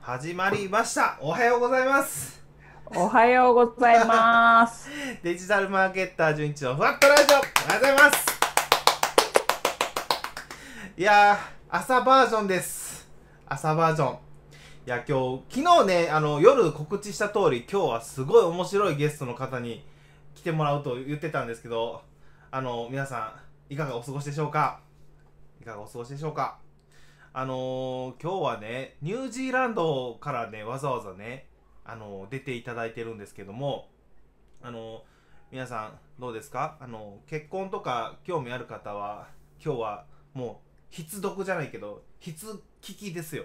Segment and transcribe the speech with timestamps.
[0.00, 1.18] 始まりました。
[1.20, 2.40] おはようございます。
[2.94, 4.88] おはようございます。
[5.22, 7.36] デジタルマーケッター純一のふわっとラジオ。
[7.36, 8.26] おはようございます。
[10.96, 11.38] いやー
[11.70, 13.08] 朝バージョンです。
[13.46, 14.14] 朝バージョン。
[14.14, 14.16] い
[14.86, 19.86] や今日昨日ねあの夜告知した通り今日はすごい面白いゲストの方に
[20.34, 22.02] 来てもらうと言ってたんですけど
[22.50, 23.34] あの皆さ
[23.68, 24.80] んいかがお過ごしでしょうか？
[25.60, 26.56] いかがお過ごしでしょうか？
[27.32, 31.46] あのー、今日はねニュージーランドからねわざわざね
[31.84, 33.88] あの出ていただいてるんですけども
[34.62, 35.04] あの
[35.52, 36.76] 皆さんどうですか？
[36.80, 39.28] あの結婚とか興味ある方は
[39.64, 42.46] 今日はもう必読じゃないけど必
[42.82, 43.44] 聞きですよ。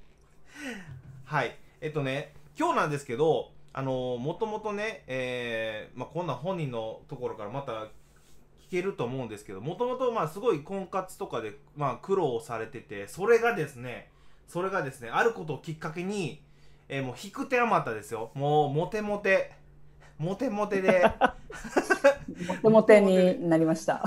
[1.24, 1.58] はい。
[1.80, 7.88] えっとね今日なんですけどあのもともとね、えーまあ、こんな本人のところからまた
[8.76, 14.10] けると思うんですけどもともとまあすごい婚活とかで、まあ、苦労されててそれがですね
[14.46, 16.42] それがですねあることをきっかけに
[16.88, 18.30] えーもう引く手あまたですよ。
[18.34, 19.52] もうモテモテ。
[20.18, 21.02] モテモテで。
[22.46, 24.02] モテモテになりました。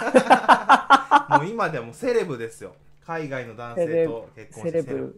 [1.30, 2.76] もう今ではもうセレブですよ。
[3.06, 5.16] 海外の男性と結婚してセレブ、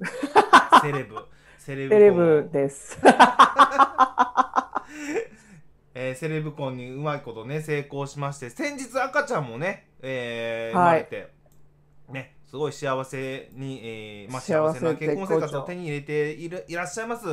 [0.81, 1.27] セレブ。
[1.59, 1.89] セレブ。
[1.89, 2.97] セレブです。
[6.01, 10.93] えーセレブ婚にうまいことね成功しまして先日赤ちゃんもね、えー生はい。
[10.93, 11.27] まれて、
[12.09, 17.25] ねすごい幸せに、えーまあ、幸せな結婚生活を手に入れているいらっしゃいます、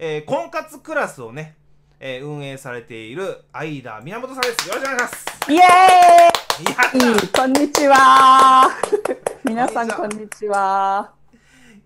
[0.00, 1.54] えー婚活クラスをね、
[2.00, 4.68] えー運営されている相田源さんです。
[4.68, 5.26] よろしくお願いします。
[5.52, 7.28] イエーイ！
[7.28, 8.68] こんにちは。
[9.44, 11.12] 皆さんこんにちは。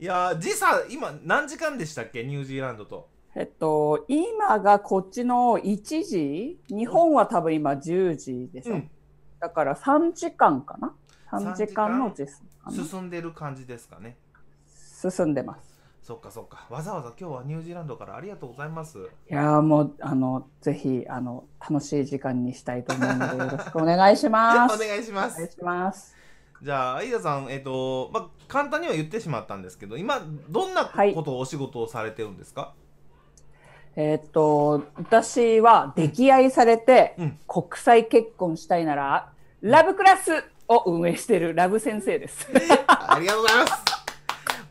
[0.01, 2.25] いやー時差今何時間でしたっけ？
[2.25, 8.75] ニュージーランドとえっと、今がこっちの1時、日本は多分今10時でしょ。
[8.75, 8.91] うん
[9.41, 10.95] だから3時間かな
[11.33, 12.29] ?3 時間の時
[12.71, 14.17] 進んでる感じですかね
[14.69, 15.81] 進んでます。
[16.01, 24.79] そっかそっかわざわざ今日はニュージーランドからありがとうございますいやーもう、あの、ぜひ、あの、楽しい時間にしたいと思うので、よろしくお願いしまおす。
[24.79, 26.17] 願いしますお願いします。
[26.63, 32.75] じゃあ相田さんえっ、とまあ簡単には言ってしまったんですけど今どんなはいことをお仕事をされてるんですか、
[33.95, 37.39] えーっと、私は溺愛されてうん。
[37.47, 42.49] 国際結婚したいなら、ラブクラスを運営しているラブ先生です。
[42.87, 43.73] ありがとうございます。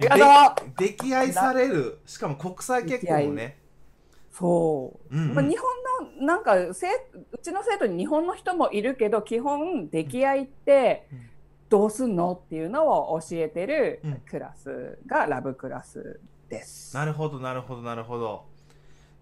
[0.10, 0.70] ありがとう。
[0.78, 3.60] で溺愛されるしかも国際結婚もね。
[4.32, 5.16] そう。
[5.16, 5.36] うんうん。
[5.36, 5.70] まあ、日本
[6.20, 6.88] の、なんかせ、
[7.32, 11.30] うちの生徒に日本の人もいるけど、基本、溺愛ってうん。
[11.70, 14.22] どうすんのっていうのを教えてるうん。
[14.28, 16.96] クラスがラブクラスです。
[16.96, 18.51] なるほどなるほどなるほど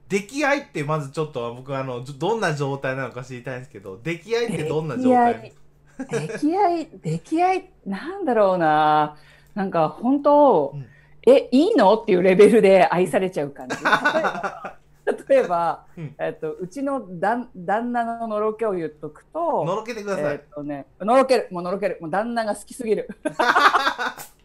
[0.10, 5.54] 溺愛ってまずちょっと僕あのどどんな状態なのか知りたいんですけど溺愛ってどんな状態？
[6.00, 9.18] 溺愛、溺愛、なんだろうな。
[9.54, 10.86] なんか本当、うん
[11.28, 11.94] え、いいの？
[11.96, 13.76] っていうレベルで愛されちゃう感じ。
[13.76, 13.84] 例え
[14.24, 14.80] ば、
[15.28, 23.10] 例えばうんえっと、うちの旦旦那ののろけを言っとくと、のろけてください、えっとね、のろける、もうのろける、もう旦那が好きすぎる。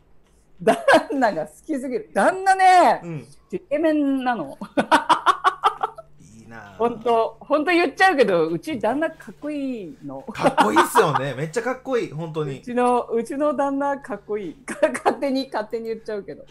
[0.63, 0.77] 旦
[1.13, 2.11] 那が好きすぎる。
[2.15, 4.59] 旦那ね、うんイケメンなの。
[6.21, 10.23] いいなあ本当、本当言っちゃうけど、うち旦那かっこいいの。
[10.23, 14.55] かっこいいっすよねめっちゃかっこいい本当うにちの、うちの旦那かっこいい。
[14.55, 16.45] か勝手に、勝手に言っちゃうけど。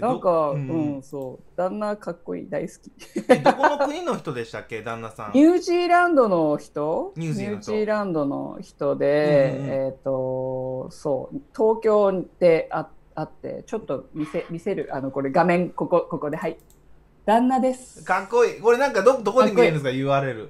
[0.00, 0.58] なんか、どう、う
[0.98, 1.56] んそう。
[1.56, 2.48] 旦那かっこいい。
[2.48, 2.92] 大好き。
[3.28, 4.82] えどこの国の人でしたっけ？
[4.82, 7.12] 旦那さんニュージーランドの人？
[7.16, 16.56] ニュージーランドの人で、うんうんうんえっ、と、そう、東京でああって、ちょっと見せ見せる、あの、これ画面、ここ、ここで、はい。
[17.26, 18.04] 旦那です。
[18.04, 20.48] かっこいいこれなんかどどこに見えるんですか？URL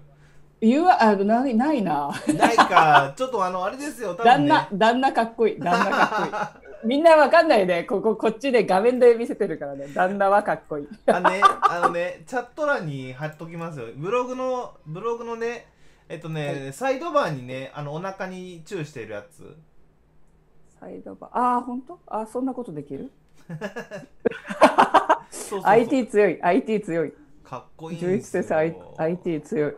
[0.61, 2.11] 言うわ、あないないな。
[2.35, 5.59] ないかちょっとあのあれですよね旦那、旦那かっこいい。
[5.59, 6.89] 旦那かっこいい。
[6.89, 7.85] みんなわかんないね。
[7.85, 9.89] ここ、こっちで画面で見せてるからね。
[9.95, 10.89] 旦那はかっこいい。
[11.07, 13.87] あのね、あのね、チャット欄に貼っときますよ。
[13.97, 15.67] ブログの、ブログのね、
[16.09, 19.57] えっとね、はサイドバーにね、あの、お腹にチューしてるやつ。
[20.81, 21.31] サイドバー。
[21.39, 21.99] ああ、本当？
[22.07, 23.11] あそんなことできる？
[23.49, 23.59] そう
[25.31, 26.43] そうそう ?IT 強い。
[26.43, 27.13] IT 強い。
[27.45, 28.43] かっこいいん11ですよ。
[28.43, 29.73] 先生 IT 強い。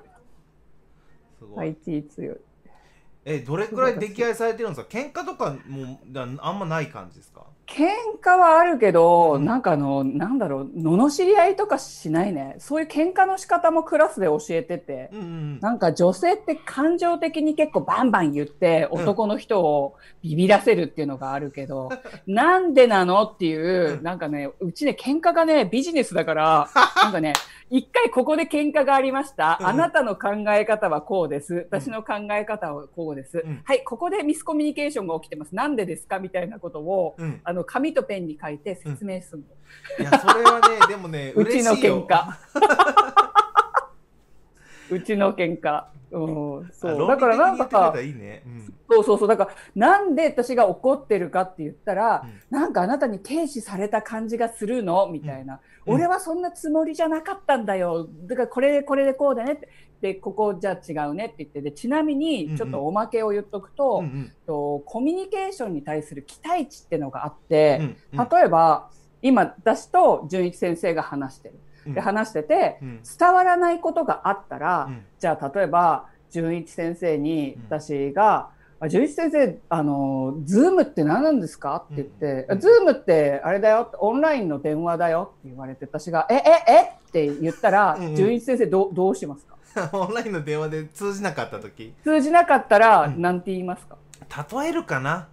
[1.38, 1.67] すごい。
[1.69, 2.37] IT 強い。
[3.25, 4.99] え、どれくらい溺愛されてるんですか？
[4.99, 7.46] 喧嘩とかもだあんまない感じですか？
[7.70, 7.87] 喧
[8.20, 12.56] 嘩はあるけど、うんなんかあの、なんだろう、罵り合いとかしないね。
[12.58, 15.08] そういう喧嘩の仕方もクラスで教えてて。
[15.12, 15.61] うんうん。
[15.61, 21.90] なんか女性って感情的に結構バンバン言ってうん男の人をビビらせるっていうのがあるけど、
[22.26, 26.69] なんでなのっていうう、んなんかね、うちね、喧嘩がね、ビジネスだから、
[27.02, 27.34] なんかね、
[27.70, 29.58] 一回ここで喧嘩がありました。
[29.61, 31.69] うんあなたの考え方はこうです。
[31.70, 33.43] 私の考え方はこうです。
[33.46, 35.55] うんはい、ここでミスコミュニケーションが起きてます。
[35.55, 36.19] なんでですか？
[36.19, 37.40] みたいなことを、うん。
[37.44, 39.43] あの、紙とペンに書いて説明する
[39.99, 42.25] の、いやそれはね でもねうちの喧嘩。
[44.91, 45.85] うちの喧嘩。
[46.12, 47.09] うんそう。
[47.09, 48.75] だからなんかいいね、うん。
[48.91, 49.29] そうそうそう。
[49.29, 52.41] だからなんで私が怒ってるかって言ったら、うん。
[52.51, 55.06] なんかあなたに軽視された感じがするの？
[55.06, 55.95] みたいな、うん。
[55.95, 58.09] 俺はそんなつもりじゃなかったんだよ。
[58.27, 59.69] だからこれでこれでこうだねって
[60.00, 64.32] でここじゃあ違うねって言ってでちなみにちょっとおまけを言っとくと,、うんうん。
[64.47, 68.29] とコミュニケーションに対する期待値っていうのがあって、うんうん。
[68.31, 68.88] 例えば
[69.23, 71.55] 今私と純一先生が話してる。
[71.87, 71.94] うん。
[71.94, 73.00] で話しててうん。
[73.19, 75.05] 伝わらないことがあったら、うん。
[75.19, 77.62] じゃあ例えば純一先生にうん。
[77.67, 78.49] 私が
[78.82, 86.81] 「あ純一先生あのズームって何なんですか?」って言ってズームってあれだよオンラインの電話だよ」って言われて私が「えええ？
[87.08, 88.17] って言ったらうんうん。
[88.17, 89.56] 純一先生どうどうしますか？
[89.93, 91.94] オンラインの電話で通じなかった時。
[92.02, 93.20] 通じなかったらうん。
[93.20, 93.96] 何て言いますか？
[94.61, 95.28] 例えるかな？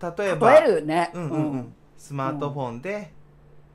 [0.00, 1.10] 例えば例えるね。
[1.14, 1.52] うんうん。
[1.52, 3.12] うん、スマートフォンで、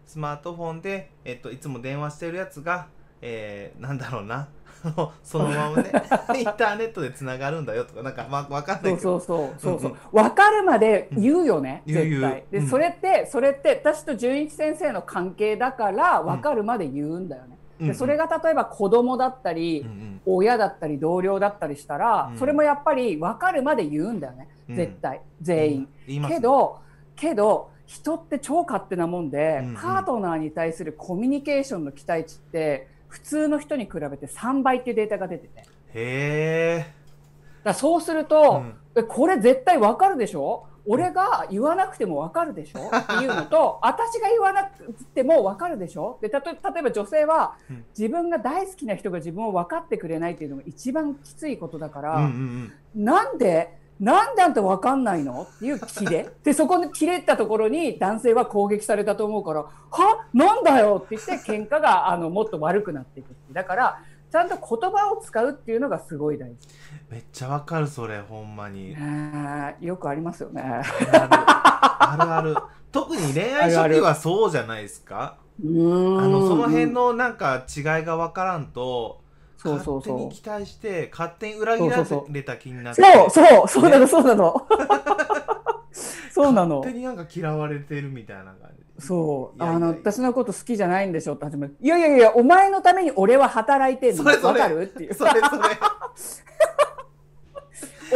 [0.06, 2.88] スマートフォンで、えっと、いつも電話してるやつが、
[3.22, 4.48] えー、なんだろうな？
[5.24, 5.92] そのままね
[6.38, 9.02] インターネットでつながるんだよとかなんかわわかんないけど。
[9.02, 9.92] そうそうそうそうそう。
[9.92, 11.94] うん分かるまで言うよね、うん。
[11.94, 12.32] 絶対。
[12.36, 12.70] で、言ううん。
[12.70, 19.86] それってそれって私と純一先生の関係だから分かるまで言うんだよね、うんうんでそれが例えば子供だったり、
[20.26, 22.38] 親だったり同僚だったりしたら、うん。
[22.38, 24.48] それもやっぱり分かるまで言うんだよね。
[24.70, 24.76] うん。
[24.76, 26.80] 絶対、全員、けど
[27.16, 35.64] けど人って超勝手なもんで、パートナーに対するコミュニケーションの期待値って普通の人に比べて3倍っていうデータが出てて。
[35.94, 36.86] へ
[37.64, 38.64] らそうするえ、と、
[39.08, 40.66] これ絶対わかるでしょ？
[40.88, 42.80] 俺が言わなくてもわかるでしょ？
[42.96, 46.18] っていうのと 私が言わなくてもわかるでしょ？
[46.22, 47.86] でたと例えば女性はうん。
[47.98, 55.48] 自分が大好きな人が自分を分かってくれないっていうのが一番きついことだから、うんうんなんでなんであんた分かんないの？
[55.56, 60.26] っていう切れで そこで切れたところに男性は攻撃されたと思うから「は？
[60.36, 64.00] なんだよ!」って言って喧嘩があのもっと悪くなっていくだから
[64.32, 66.68] ちゃんと言葉を使うっていうのがすごい大事。
[67.10, 68.96] めっちゃわかるそれほんまに。
[69.80, 70.62] よくありますよね。
[70.62, 72.52] あるある。
[72.52, 75.38] ある特に恋愛初期はそうじゃないですか？
[75.60, 79.22] あのその辺のなんか違いがわからんと
[79.58, 80.18] そうそうそう。
[80.18, 83.02] 勝手に期待して勝手に裏切られた気になって。
[83.02, 83.30] そう。
[83.30, 84.68] そうそうなのそうなの
[86.44, 86.78] そうなの。
[86.78, 88.70] 勝手になんか嫌われてるみたいな感
[89.00, 89.06] じ。
[89.06, 89.64] そう。
[89.64, 91.36] あの私のこと好きじゃないんでしょ？
[91.36, 94.24] って始めるいやいやいやお前のために俺は働いてんの？
[94.24, 94.84] わかる？
[94.84, 95.14] っていう。
[95.14, 95.42] それそれ。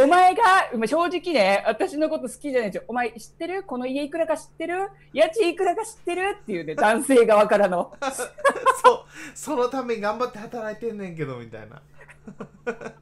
[0.02, 0.42] お前が
[0.74, 3.62] まあ正直ね私のこと好きじゃないでしょお前知ってる？
[3.62, 4.88] この家いくらか知ってる？
[5.12, 6.36] 家賃いくらか知ってる？
[6.40, 7.92] っていうね男性側からの。
[8.82, 9.04] そう。
[9.34, 11.82] そのために頑張って働いてんねんけどみたいな。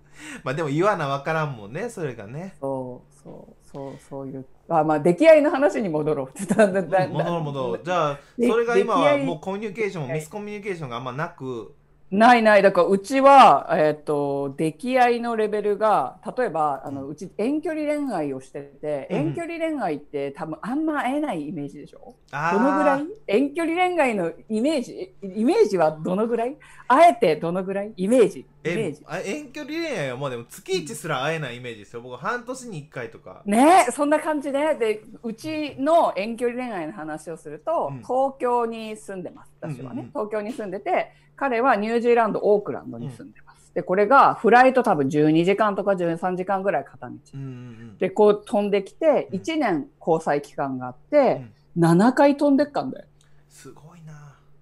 [0.43, 2.57] まあでも言わなわからんもんねそれがね。
[2.61, 4.45] そうそうそうそういう
[4.79, 6.29] あまあ出来合いの話に戻ろう。
[6.55, 7.81] 戻ろう戻ろう。
[7.85, 9.25] じゃあでそれが今はい。
[9.25, 10.15] もうコミュニケーションはい。
[10.15, 11.75] ミスコミュニケーションがあんまなく？
[12.13, 12.63] ないない。
[12.63, 19.17] だからうちは、えっと出来合いのレベルが例えばあのうち遠距離恋愛をしてて、うん。
[19.19, 22.17] 遠距離恋愛って多分あんま会えないイメージでしょ？
[22.33, 23.07] どのぐらい？
[23.29, 25.15] 遠距離恋愛のイメージ？
[25.23, 26.57] イメージはどのぐらい？
[26.89, 27.93] あえてどのぐらい？
[27.97, 32.03] イメージえあ遠距離恋愛はもうでも月1すら会えないイメージですよ。
[32.03, 33.43] 僕半年に1回とか。
[33.47, 37.99] ねそんな感じででうちの遠距離恋愛の話をすると、うん。
[37.99, 39.53] 東京に住んでます。
[39.61, 40.11] 私はね、うんうんうん。
[40.11, 49.41] 東京に住んでて彼はニュージーランドオークランドに住んでます、でこれがフライト多分12時間とか13時間ぐらい片道、うんうんでこう飛んできてうん。
[49.41, 53.07] 1年交際期間があっうてん、7回飛んでっかんだよ。
[53.49, 53.85] すごい。
[53.85, 53.90] な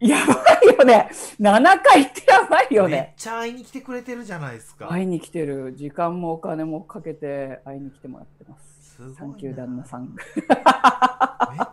[0.01, 1.11] やばいよね。
[1.41, 4.89] 7回ってやばいよめっねちゃ会いに来てくれてるじゃないですか。
[4.89, 5.75] 会いに来てる。
[5.75, 8.97] 時間もお金もかけて会いに来てもらってます。
[8.97, 9.17] すごいな。
[9.17, 10.15] サンキュー旦那さん。
[10.15, 10.17] めっ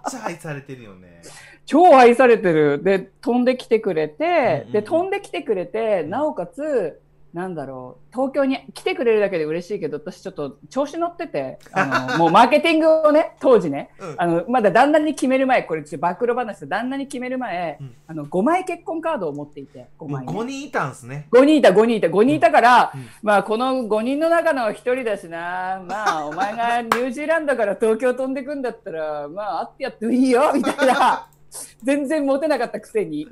[0.10, 1.22] ちゃ愛されてるよね。
[1.66, 2.82] 超愛されてる。
[2.84, 4.72] で飛んできてくれて、うんうんうん。
[4.72, 7.02] で飛んできてくれてなおかつ
[7.36, 8.14] なんだろう。
[8.14, 14.16] 東京に来てくれるだけで嬉しいけど私ちょっと調子乗っててあの もうマーケティングをね当時ねうん。
[14.18, 17.94] あのまだ旦那に決める前これちょっと暴露話で旦那に決める前、うん。
[18.08, 21.28] あの5枚結婚カードを持っていて5もう枚、ね、5人いたんすね。
[21.34, 22.08] 5人いた5人いた。
[22.08, 23.06] 5人いたから、うん。
[23.22, 25.84] まあこの5人の中の1人だしな。
[25.86, 31.28] まあお前がニュージーランドから東京飛んでくんだったらまあ会ってやってもいいよみたいな。
[31.84, 33.28] 全然モテなかったくせに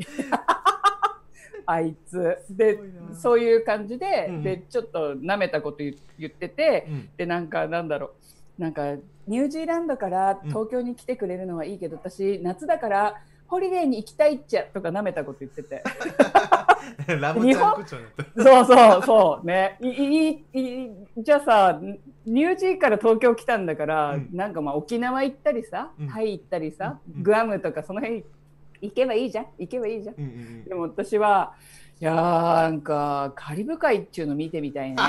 [1.65, 2.37] あいつ。
[2.49, 2.79] で
[3.13, 4.43] そういう感じで,、うん。
[4.43, 7.09] でちょっと舐めたこと言言っててうん。
[7.17, 8.11] でなんかなんだろ
[8.59, 8.61] う。
[8.61, 8.95] なんか
[9.27, 15.83] ニュージーランドから東京に来てくれるのはいいけど、私夏だからホリデーに行きたいっちゃとか舐めたこと言ってて。
[17.19, 18.43] ラムちゃん口調になった。
[18.43, 19.77] そうそうそうね。
[19.81, 21.79] いいいいじゃあさ
[22.25, 24.29] ニュージーから東京来たんだから、うん。
[24.33, 26.09] なんかまあ沖縄行ったりさ、うん。
[26.09, 27.23] タイ行ったりさ、うん。
[27.23, 28.23] グアムとかその辺
[28.83, 29.47] 行けばいいじゃん。
[29.57, 30.15] 行けばいいじゃん。
[30.17, 31.53] うんうんでも私は
[32.01, 34.97] いやーなんかカリブ海っちゅうの見てみたいね。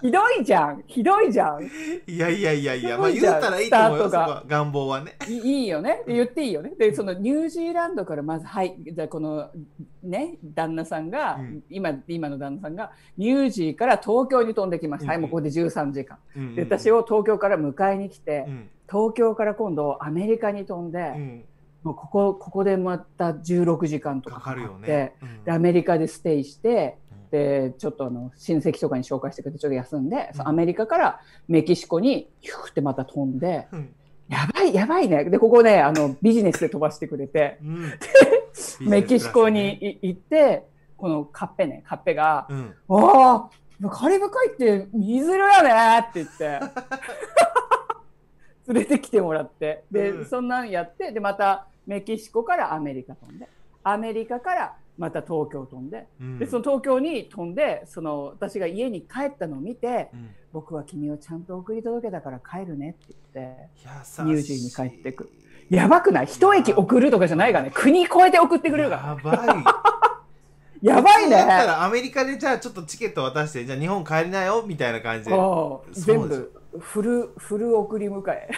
[0.00, 0.82] ひどいじゃん。
[0.86, 1.58] ひどいじゃん。
[1.58, 1.70] うん
[2.06, 5.16] いやいやいやいやまあ言うたらいいと思うよ願望はね。
[5.28, 6.02] いいいよね。
[6.06, 6.72] で言っていいよね。
[6.78, 8.76] でそのニュージーランドからまずはい。
[8.80, 9.50] じゃあこの
[10.02, 11.64] ね旦那さんが、うん。
[11.70, 15.22] 今今の旦那さんがニュージーから東京に飛んできました、はいうん。
[15.22, 16.18] もうここで13時間。
[16.36, 16.54] うんうん。
[16.54, 21.44] で私を東京から迎えに来て、うん東京から今度アメリカに飛んで、うん。
[21.82, 25.14] もうここここでまた16時間とかかかるよね。
[25.22, 25.44] うん。
[25.44, 27.30] でアメリカでステイしてうん。
[27.30, 33.94] でちょっとあの親戚とかに紹介してくれてちょっと休んで、アメリカからメキシコにヒューってまた飛んでうん。
[34.28, 35.24] やばいやばいね。
[35.24, 37.58] でここねあのビジネスで飛ばしてくれて。
[37.62, 37.92] うん。
[38.88, 43.48] メキシコにい行ってこのカッペねカッペがうん「わ
[43.82, 46.60] あカリブ海って水色やね」って言って
[48.68, 49.84] 連れてきてもらって。
[49.90, 50.26] で、うん。
[50.26, 53.48] そんなんやってでまたメキシコからアメリカ飛んで。
[53.84, 56.06] アメリカからまた東京飛んで。
[56.20, 56.38] うん。
[56.38, 60.30] でその東京に飛んでその私が家に帰ったのを見てうん。
[60.52, 63.68] 僕は君をちゃんと送り届けたから帰るねって言って
[64.22, 65.30] ニュージーに帰ってく。
[65.70, 66.26] やばくない？
[66.26, 67.72] 一駅送るとかじゃないからね。
[67.74, 69.32] 国越えて送ってくれるから。
[69.32, 70.86] やばい。
[70.86, 71.36] やばいね。
[71.36, 75.36] だったらアメリカでじゃあちょっとチケット渡してじゃあ日本帰りなよみたいな感じで。
[75.92, 78.48] 全部フルフル送り迎え。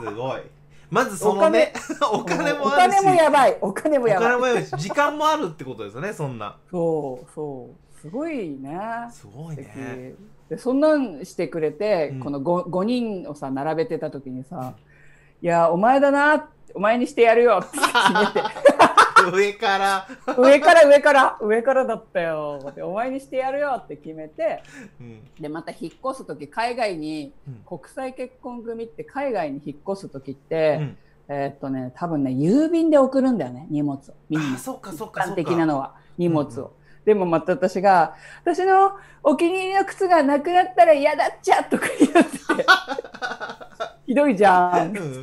[0.00, 0.42] すごい。
[0.90, 1.72] まずそのね
[2.12, 2.52] お金。
[2.58, 2.96] もおあるし。
[2.98, 3.58] 金もやばい。
[3.60, 4.28] お金もおやばい。
[4.28, 6.56] 金もやばいし時間もあるってことですよねそんな。
[6.70, 8.00] そうそう。
[8.00, 8.78] すごいね。
[9.10, 10.14] すごいね。
[10.48, 12.20] でそんなんしてくれて、うん。
[12.20, 14.74] この 5, 5人をさ並べてた時にさ
[15.42, 18.77] 「いやお前だなお前にしてやるよ」って決めて
[19.32, 20.08] 上から。
[20.36, 21.38] 上から上から。
[21.40, 22.72] 上からだったよ。
[22.74, 24.62] でお前にしてやるよって決めて。
[25.00, 25.28] うん。
[25.40, 27.78] でまた引っ越す時海外にうん。
[27.78, 30.98] 国際結婚組って海外に引っ越す時って、うん。
[31.28, 33.96] えーっとね多分ね郵便で送るんだよね荷物。
[33.96, 34.54] をみんな。
[34.54, 35.28] あそっかそっか。
[35.32, 36.70] 的なのは荷物を、うんうん。
[37.04, 42.28] でもまた私が「私のお気に入りの靴がなくなったら嫌だっちゃ」とか言って。
[44.06, 44.96] ひどいじゃん。
[44.96, 45.22] うん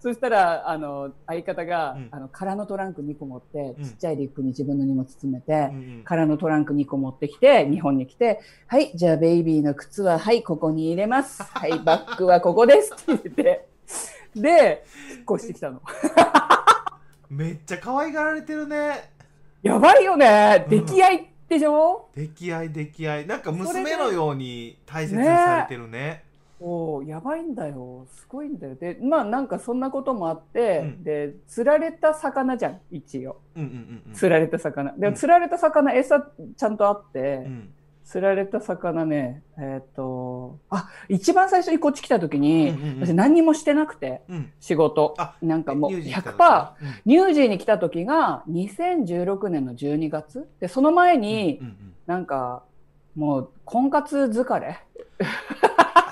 [0.00, 2.08] そしたらあの相方が、うん。
[2.10, 3.84] あの空のトランク2個持って、うん。
[3.84, 11.42] ちっちゃいリュックに自分の荷物詰めて、うん空のトランク2個持ってきて日本に来て「はいじゃあベイビーの靴ははいここに入れます。
[11.42, 13.68] はい バッグはここです」って言って
[14.34, 15.82] で引っ越してきたの。
[17.28, 19.10] めっちゃ可愛がられてるね。
[19.62, 20.64] やばいよね。
[20.64, 20.70] うん。
[20.70, 23.26] 出来合いでしょ、溺愛溺愛。
[23.26, 26.24] なんかそれで娘のように大切にされてるね
[26.60, 28.06] おおやばいんだよ。
[28.12, 28.74] すごいんだよ。
[28.74, 31.02] でまあなんかそんなこともあって、うん。
[31.02, 33.40] で釣られた魚じゃん一応。
[33.56, 34.92] うんうんうん釣られた魚。
[34.92, 35.14] でうん。
[35.14, 36.20] 釣られた魚餌
[36.56, 37.70] ちゃんとあって、うん。
[38.04, 43.06] 釣られた魚ねえっ、とあ一番最初にこっち来た時に、うんうんうん。
[43.06, 44.52] 私何にもしてなくてうん。
[44.60, 45.14] 仕事。
[45.16, 47.00] あなんかもうニュージー来た100%時うん。
[47.06, 50.46] ニュージーに来た時が2016年の12月？
[50.60, 51.94] でその前にうんうん。
[52.06, 52.64] なんか
[53.14, 54.78] もう婚活疲れ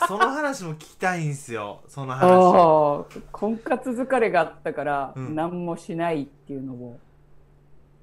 [0.09, 1.83] その話も聞きたいんすよ。
[1.87, 3.21] その話。
[3.31, 5.35] 婚活疲れがあったからうん。
[5.35, 6.99] 何もしないっていうのを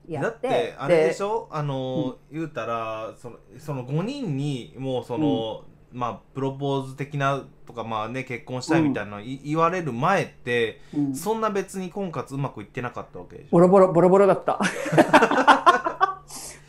[0.07, 1.47] やだっっててあれでしょ？
[1.49, 11.15] あの、言うたらそのその5人にもうその、まあプロポーズ的なとかまあね結婚したいみたいなのい、言われる前ってうん。
[11.15, 13.49] そんな別に婚活うまくいってなかったわけでしょ？
[13.49, 14.59] ボロボロボロボロだった。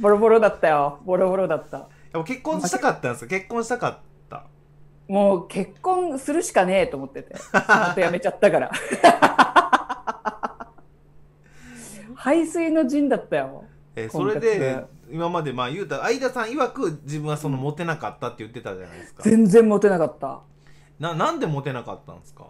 [0.00, 1.00] ボロボロだったよ。
[1.04, 1.76] ボロボロだった。
[1.76, 4.00] やっぱ結婚したかったんですか結婚したかった
[5.08, 7.34] もう結婚するしかねえと思ってて。
[7.38, 8.70] ちゃんとやめちゃったから。
[12.14, 13.64] 排水の陣だったよ。
[13.94, 19.22] えーそれで今までまあ言うたら相田さん曰く自分はそのモテなかったって言ってたじゃないですか。
[19.22, 20.40] 全然モテなかった。
[20.98, 22.46] ななんでモテなかったんですか？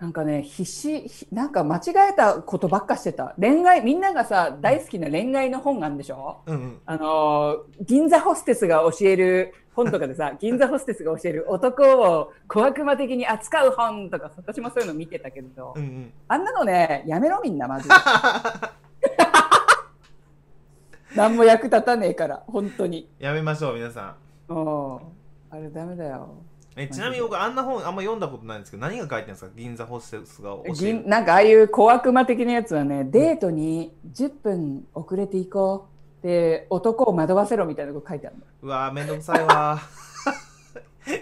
[0.00, 1.80] なんかね必死ひなんか間違
[2.10, 3.34] えたことばっかしてた。
[3.38, 6.40] 恋愛みんながさ大好きな恋愛の本あんでしょ？
[6.46, 6.78] うんうん。
[6.86, 16.12] あのー銀座ホステスが教える本とかでさ 銀座ホステスが教える男を小悪魔的に扱う本とか私もそういうの見てたけど、うんうん。
[16.28, 17.94] あんなのねやめろみんなマジで。
[21.14, 23.08] 何も役立たねえから本当に。
[23.18, 24.14] やめましょう皆さ
[24.48, 24.54] ん。
[24.54, 24.96] うん。
[25.50, 26.36] あれダメだよ
[26.76, 29.50] えちなみに僕あんな本あんま読んだことないんですけど何が書いてるんですか？
[29.56, 30.74] 銀座ホステスが教える。
[30.74, 35.88] 銀 なんかああいう小悪魔的なやつはねデートに10分遅れていこ
[36.22, 38.42] うで男を惑わせろみたいなこと書いてあるの。
[38.62, 39.78] うわーめんどくさいわ。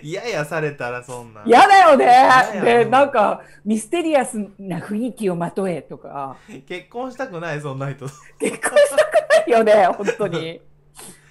[0.03, 1.43] 嫌やされたらそんな。
[1.47, 2.05] 嫌だよね。
[2.05, 6.37] やでなんかミステリアスな雰囲気をまとえとか。
[6.67, 8.05] 結婚したくないそんな人。
[8.39, 10.61] 結婚したくないよね本当に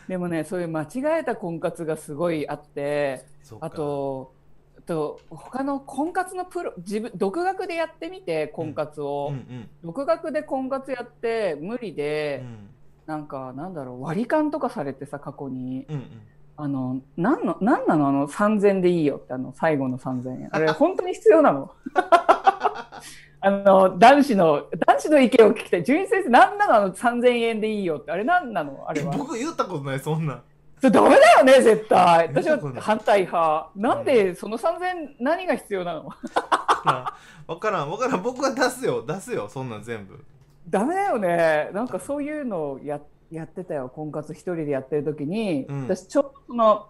[0.07, 0.87] でもねそういう間違
[1.19, 3.25] えた婚活がすごいあって
[3.59, 4.31] あと
[4.77, 9.69] あと他の婚活のプロ自分独学でやってみて婚活を、うんうん。
[9.83, 12.69] 独学で婚活やって無理うで、ん。
[13.05, 15.85] なんかなんだろう割り勘とかされてさ過去に。
[15.89, 16.21] うんうん。
[16.59, 18.07] あのなんのなんなの？
[18.07, 20.49] あの3000でいいよってあの最後の3000円。
[20.51, 21.71] あれ本当に必要なの？
[23.47, 25.83] あの男子の男子の意見を聞きたい。
[25.85, 26.75] 純一先生なんなの？
[26.75, 28.11] あの3000円でいいよって。
[28.11, 28.83] あれなんなの？
[28.87, 29.11] あれえは。
[29.17, 30.33] 僕言ったことないそんな。
[30.33, 30.41] ん
[30.79, 32.27] それダメだよね絶対。
[32.27, 33.69] 私は反対派。
[33.77, 36.09] なんでその3000円何が必要なの？
[37.47, 38.21] 分からん分からん。
[38.21, 39.01] 僕は出すよ。
[39.07, 40.21] 出すよそんなん全部。
[40.67, 41.69] ダメだよね。
[41.73, 42.99] なんかそういうのをや
[43.31, 43.87] やってたよ。
[43.87, 45.83] 婚活一人でやってる時に、うん。
[45.83, 46.89] 私ちょっとその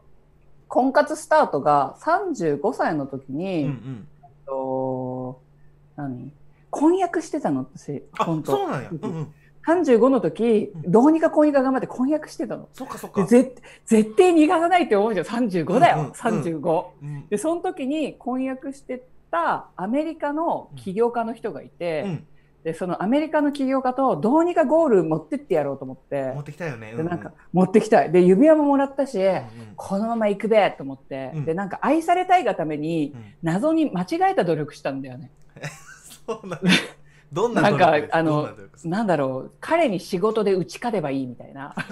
[0.68, 4.08] 婚活スタートが35歳の時うんに、うん。
[4.48, 5.40] と
[5.96, 6.32] 何？
[6.78, 7.68] 婚約してたの？
[7.76, 8.90] 私あ本当そうなんや。
[8.92, 9.34] うんうん。
[9.66, 10.92] 35の時うん。
[10.92, 12.70] どうにかこうにか頑張って婚約してたの？
[12.74, 13.22] そっかそっか。
[13.22, 15.26] で絶絶対逃がさないって思うじゃん。
[15.26, 16.08] 35だよ、うんうん。
[16.08, 16.14] うん。
[16.14, 17.28] 35うん。
[17.30, 22.28] でその時に婚約してたアメリカの起業家の人がいて、うん。
[22.64, 26.32] でそのアメリカの起業家とどうにかゴール持ってってやろうと思って。
[26.36, 26.94] 持ってきたよね。
[26.94, 28.12] でなんか持ってきたい。
[28.12, 29.44] で指輪ももらったし、うんうん。
[29.76, 31.46] このまま行くべと思って、うん。
[31.46, 33.24] でなんか愛されたいがためにうん。
[33.44, 35.32] 謎に間違えた努力したんだよね。
[36.28, 36.72] そうなんや
[37.32, 38.50] どんななんかあの
[38.84, 41.74] なんだろう彼に仕事で打ち勝てばいいみたいな。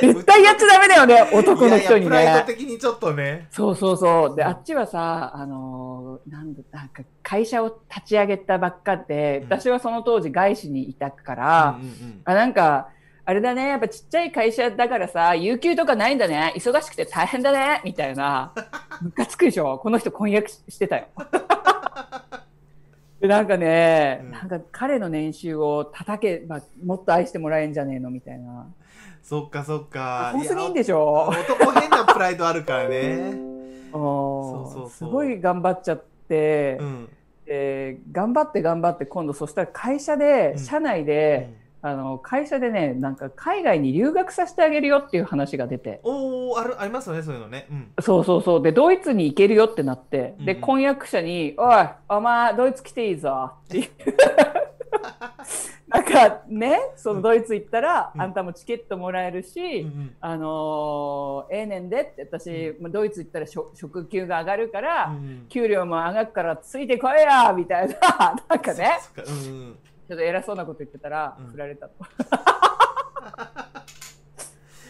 [0.00, 3.48] 絶対やっちゃダメだよね男の人にいやいやプライドね的にちょっとね。
[3.50, 4.36] そうそうそう。
[4.36, 9.52] であっちはさあのーなんだなんか会社を立ち上げたばっかで、うん。
[9.52, 12.22] 私はその当時外資にいたから、うんうんうん。
[12.24, 12.88] あなんか
[13.30, 13.68] あれだね。
[13.68, 16.52] やっぱちっちゃい会社だからさ有給とかないんだね。
[16.56, 17.80] 忙しくて大変だね。
[17.84, 18.52] みたいな。
[19.00, 19.78] ムカつくでしょ。
[19.78, 21.04] この人婚約ししてたよ。
[23.20, 24.30] でなんかね、うん。
[24.32, 28.10] なんか彼の年収を叩けばもっと愛してもらえんじゃねえの？
[28.10, 28.66] みたいな。
[29.22, 30.32] そっかそっか。
[30.34, 31.28] 多すぎんでしょ？
[31.28, 33.32] 男変なプライドあるからね。
[33.92, 34.90] おそうそうそう。
[34.90, 37.08] すごい頑張っちゃって、うん。
[37.46, 40.58] で頑張って頑張って今度そしたら会社で、うん。
[40.58, 46.00] 社内で、あの会社でねなんか海外に留学させてあげるよっていう話が出て。
[46.02, 47.66] おおあるありますよねそういうのね。
[47.70, 47.92] うん。
[48.00, 48.62] そうそうそう。
[48.62, 50.60] でドイツに行けるよってなって、でうん。
[50.60, 53.88] 婚約者に「おいお前ドイツ来ていいぞ」っていう。
[55.88, 58.20] なんかねそのドイツ行ったら、うん。
[58.20, 60.16] あんたもチケットもらえるし、うんうん。
[60.20, 67.96] あのーええねんでって私、まあドイツ行ったらしょ職給が上がるから、うん給料も上がるからついてこいやみたいな。
[68.48, 68.90] なんかね
[70.10, 71.94] ちょっと偉そうなこと言ってたら、うん振られたと。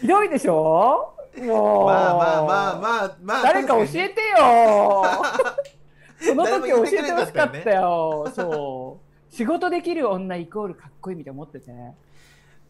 [0.01, 1.13] ひどいでしょ？
[1.37, 1.85] もう。
[1.85, 5.23] まあまあまあまあまあ誰か教えてよ
[6.19, 8.31] その時教えてほしかっったよ。
[8.35, 8.99] そ
[9.31, 9.35] う。
[9.35, 11.71] 仕事できる女イコールかっこいいみたいに思ってて。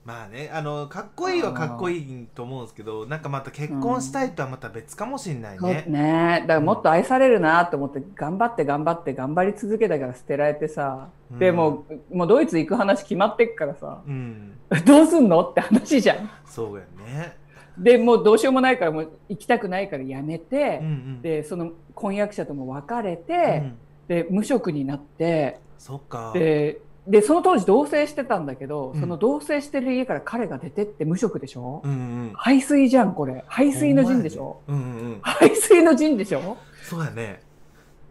[0.04, 11.40] まあねあのかっこいいはかっこいいと思うんですけどなんかまた結婚したいとはまた別かもしれないそうね、ねだからもっと愛されるなと思って頑張って頑張って頑張り続けたから捨てられてさ、うん。
[11.40, 14.02] でもうもうドイツ行く話決まってっからさ。
[14.06, 14.58] うん。
[14.86, 16.30] どうすんのって話じゃん。
[16.46, 17.38] そうやね。
[17.78, 21.22] でもうどうしようもないからもう行きたくないからやめて、うんうん。
[21.22, 23.78] でその婚約者とも別れうて、ん。
[24.08, 25.60] で無職になって。
[25.78, 26.32] そっか。
[26.34, 29.00] ででその当時同棲してたんだけど、うん。
[29.00, 32.32] その同棲してる家から彼が出てって無職でしょ、うんうん。
[32.36, 33.44] 排水じゃんこれ。
[33.48, 35.20] 排水の陣でしょ、うんうんうん。
[35.22, 36.58] 排水の陣でしょ？
[36.84, 37.42] そうやね。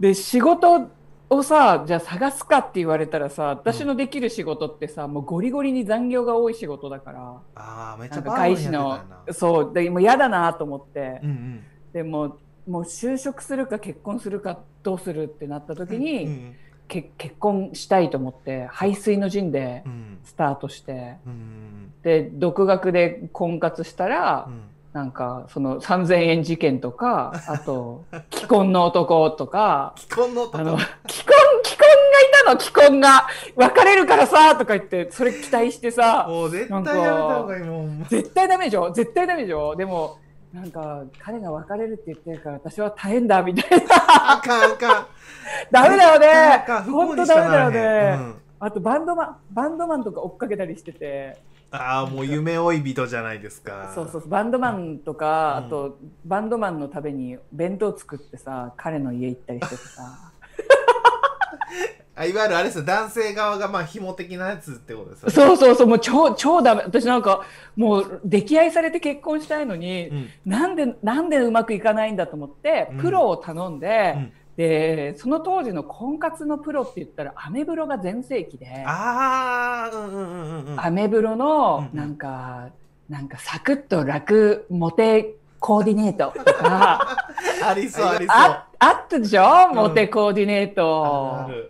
[0.00, 0.88] で仕事
[1.28, 7.20] をさじゃあ探すかって言われたらさ私のできる仕事ってさ、もうゴリゴリに残業が多い仕事だから。
[7.54, 8.98] ああめっちゃ外資の
[9.30, 9.72] そう。
[9.72, 11.64] でもう嫌だなと思って、うんうん。
[11.92, 16.69] でももう就職するか結婚するかどうするってなった時に、うんけ
[17.18, 20.18] 結婚したいと思って排水の陣でうん。
[20.24, 21.16] スタートして。
[21.26, 21.92] うん。
[22.02, 24.60] で独学で婚活したら、うん。
[24.92, 32.60] なんかその3000円事件とか あと既婚の男とか既婚のあの男既婚既婚がいたの？
[32.60, 33.26] 既婚が。
[33.56, 38.90] 別れるからさとか言ってそれ期待してさもう絶対やめた方がいいもん絶対ダメでしょ？
[38.90, 39.76] 絶対ダメでしょ？
[39.76, 40.18] でも
[40.52, 43.94] なんか彼が別れるって言ってるから私は大変だみたいな。
[44.32, 45.06] あかんあかん。
[45.70, 46.64] ダメだよね。
[46.90, 48.34] 本当ダメだよね、うん。
[48.58, 51.38] あとバンドマンバンドマンとか追っかけたりしてて。
[51.72, 53.92] ああもう夢追い人じゃないですか。
[53.94, 55.66] そうそうそうバンドマンとか、うん。
[55.66, 60.32] あとバンドマンのために弁当作ってさ彼の家行ったりしててさ
[62.16, 62.84] あいわゆるあれですよ。
[62.84, 65.34] 男性側がまあ紐的なやつってことですよね。
[65.34, 66.82] そうそうそう、もう超、超ダメ。
[66.82, 67.42] 私なんか、
[67.76, 70.28] もう溺愛されて結婚したいのに、うん。
[70.44, 74.32] なんで、なんでうまくいかないんだと思ってうん、プロを頼んで、うん。
[74.56, 80.80] で、その当時の婚活のプロって言ったら、アメブロが全盛期で、ああうんうんうんうんうん。
[80.80, 82.68] アメブロのうんなんか、
[83.08, 87.16] なんかサクッと楽モテコーディネートとか、
[87.64, 88.26] ありそうありそう。
[88.28, 89.72] ああったでしょ？
[89.72, 89.74] ん。
[89.76, 91.69] モテコーディネート。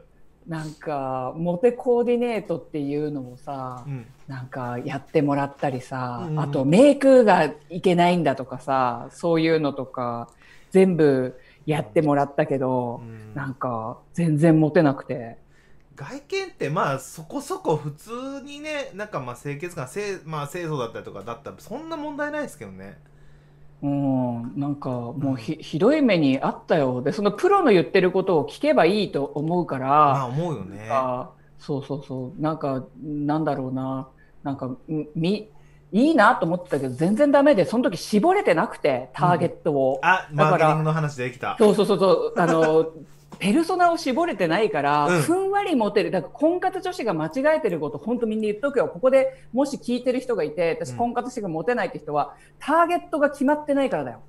[0.50, 4.04] なんか、モテコーディネートっていうのをさ、うん。
[4.26, 6.40] なんかやってもらったりさ、うんうん。
[6.40, 10.28] あとメイクがいけないんだとかさ、そういうのとか、
[10.72, 13.32] 全部やってもらったけどう、ん。
[13.32, 15.38] なんか全然モテなくて。
[15.94, 22.98] 外見ってまあそこそこ普通にねなんかまあ清潔感清,、まあ、清楚だったりとかだったらそんな問題ないですけどね
[23.82, 27.02] うん、なんかもうひひどい目にあったよ。
[27.02, 30.86] で、そのプロの言ってることを聞けばいいと思うから、まあ思うよね。
[30.90, 34.08] あそうそうそう、なんか、なんだろうな、
[34.42, 34.78] なんか、ん
[35.14, 35.50] み、
[35.92, 40.00] いいなと思ってたけど、全然ダメで、その時絞れてなくて、ターゲットを。
[40.02, 41.56] あマーケティングの話できた。
[41.58, 42.90] そうそうそうそう、あの、
[43.40, 46.10] ペルソナを絞れてないから、うんふんわりモテる。
[46.10, 48.86] だから婚活女子が間違えてること、本当みんな言っとくよ。
[48.86, 54.20] ここでもし聞いてる人がいて、私うん婚活してがモテないって人は、ターゲットが決まってないからだよ。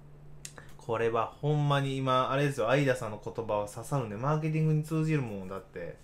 [0.78, 5.95] これはほんまに今あれですよ相田さんの言葉は刺さるねマーケティングに通じるもんだって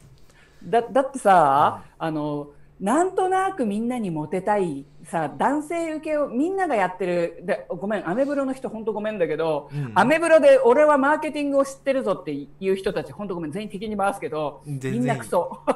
[0.64, 7.44] だだってさ、あのなんとなくみんなにモテたいさ男性受けをみんながやってる。
[7.44, 9.92] でごめんアメブロの人本当ごめんだけど、うん。
[9.96, 13.52] アメブロで俺はマーケティングを知ってるぞっていう人たち本当ごめん。
[13.52, 15.60] 全員敵に回すけどみんなクソ。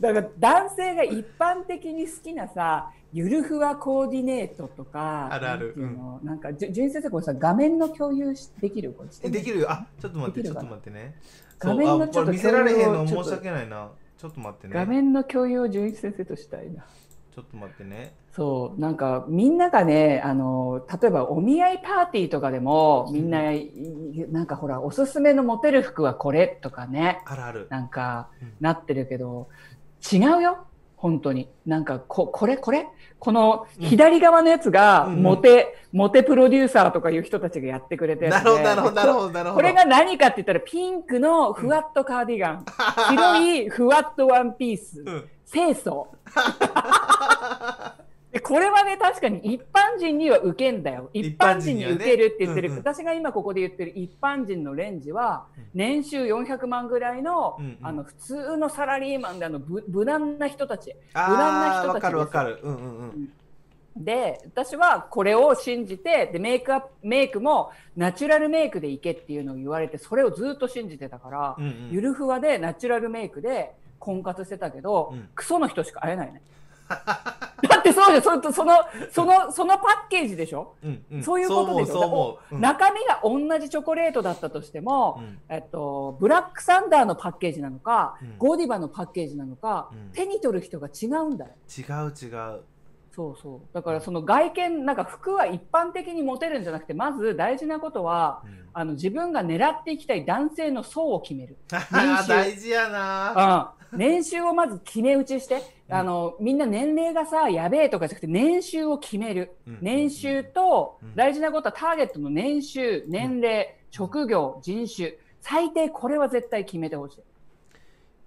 [0.00, 5.74] だから男性が一般的に好きなさゆるふわコーディネートとかあるある。
[6.22, 8.92] なんか純先生これさ画面の共有しできる？
[8.92, 9.72] これできるよ。
[9.72, 11.16] あちょっと待ってちょっと待ってね
[11.58, 13.24] 画面のちょっと見せられへんの共有をちょっと。
[13.24, 13.90] 申し訳ないな。
[14.18, 14.74] ちょっと待ってね。
[14.74, 16.84] 画面の共有を純一先生としたいな。
[17.34, 18.14] ちょっと待ってね。
[18.32, 18.80] そう。
[18.80, 23.70] なんかみんながねあの例えばお見合いパーティーとかでもみんな、い
[24.30, 27.22] なんかほらおすすめのモテる服はこれとかね。
[27.26, 27.66] あるある。
[27.70, 28.52] なんかうん。
[28.60, 29.48] なってるけど
[30.12, 30.67] 違うよ
[30.98, 31.48] 本当に。
[31.64, 32.86] なんかここれこれ？
[33.20, 39.56] この左側のやつがうんモテ、モテプロデューサーとかいう人たちがやってくれてなるほどなるほどなるほどなるほど。
[39.56, 42.64] これが何かって言ったらピンクのふわっとカーディガン、
[43.08, 45.24] 白いふわっとワンピース、うん。
[45.50, 46.08] 清楚
[48.32, 51.08] でこれはね確かに一般人には受けんだよ。
[51.14, 55.64] 一般人に受けるって言ってる、ねうんうん私が今ここで言ってる一般人のレンジはうん。
[55.74, 57.78] 年収400万ぐらいの,、うんうん。
[57.82, 60.94] あの普通のサラリーマンであのぶ無難な人たち。
[61.14, 62.60] あ無難な人たちーわかるわですかる。
[62.62, 63.32] うんうんうん。
[63.96, 71.88] で私はこれを信じてでメイクアップメイクもナチュラルメイクでいけっていうのを言われてそれをずっと信じてたから、うんうん。
[71.92, 75.28] ゆるふわでナチュラルメイクで婚活してたけど、うん。
[75.34, 76.42] クソの人しか会えないね。
[77.78, 78.74] だってそうでそその
[79.10, 81.22] そのそのパッケージでしょ、うんうん。
[81.22, 81.92] そういうことでしょ？
[81.92, 82.60] そう思うん。
[82.60, 85.38] 中身が同じチョコレートだったとしても、うん。
[85.48, 88.38] えっと、ブラックサンダーのパッケージなのか、うん。
[88.38, 90.10] ゴディバのパッケージなのか、うん。
[90.12, 91.52] 手に取る人が違うんだよ。
[91.76, 92.62] 違う違う。
[93.14, 93.60] そうそう。
[93.72, 98.68] だからその外見なんか服は一般的にモテるんじゃなくてまず大事なことはうん。
[98.74, 101.56] あの自分が狙っていきたい男性の層を決める。
[102.28, 103.74] 大事やな。
[103.92, 109.78] うん、年収をまず決め打ちして、うんあのみんな年齢がさやべえとかじゃなくて年収を決める、うん。
[109.80, 111.14] 年収とうん。
[111.14, 115.14] 大事なことはターゲットの年収年齢職業人種。
[115.40, 117.20] 最低これは絶対決めてほしい。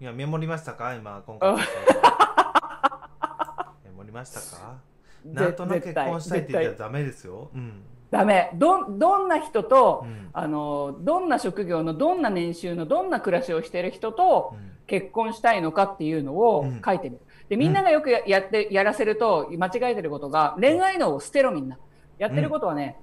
[0.02, 0.96] いやメモりましたか？
[0.96, 1.56] 今今回
[3.84, 4.78] メモりましたか？
[5.24, 7.50] なんとなく結婚したいって言ったらダメですよ。
[7.54, 7.84] うん。
[8.10, 8.50] ダメ。
[8.56, 10.30] どどんな人と、うん。
[10.34, 14.72] あのどんな職業のどんな年収のどんな暮らしをしている人とうん。
[14.88, 16.82] 結婚したいのかっていうのをうん。
[16.84, 17.22] 書いてみる。
[17.52, 21.78] でみんながよくややってやらせると間違えてることが恋愛脳を捨てろみんな。
[22.18, 22.96] やってることはね、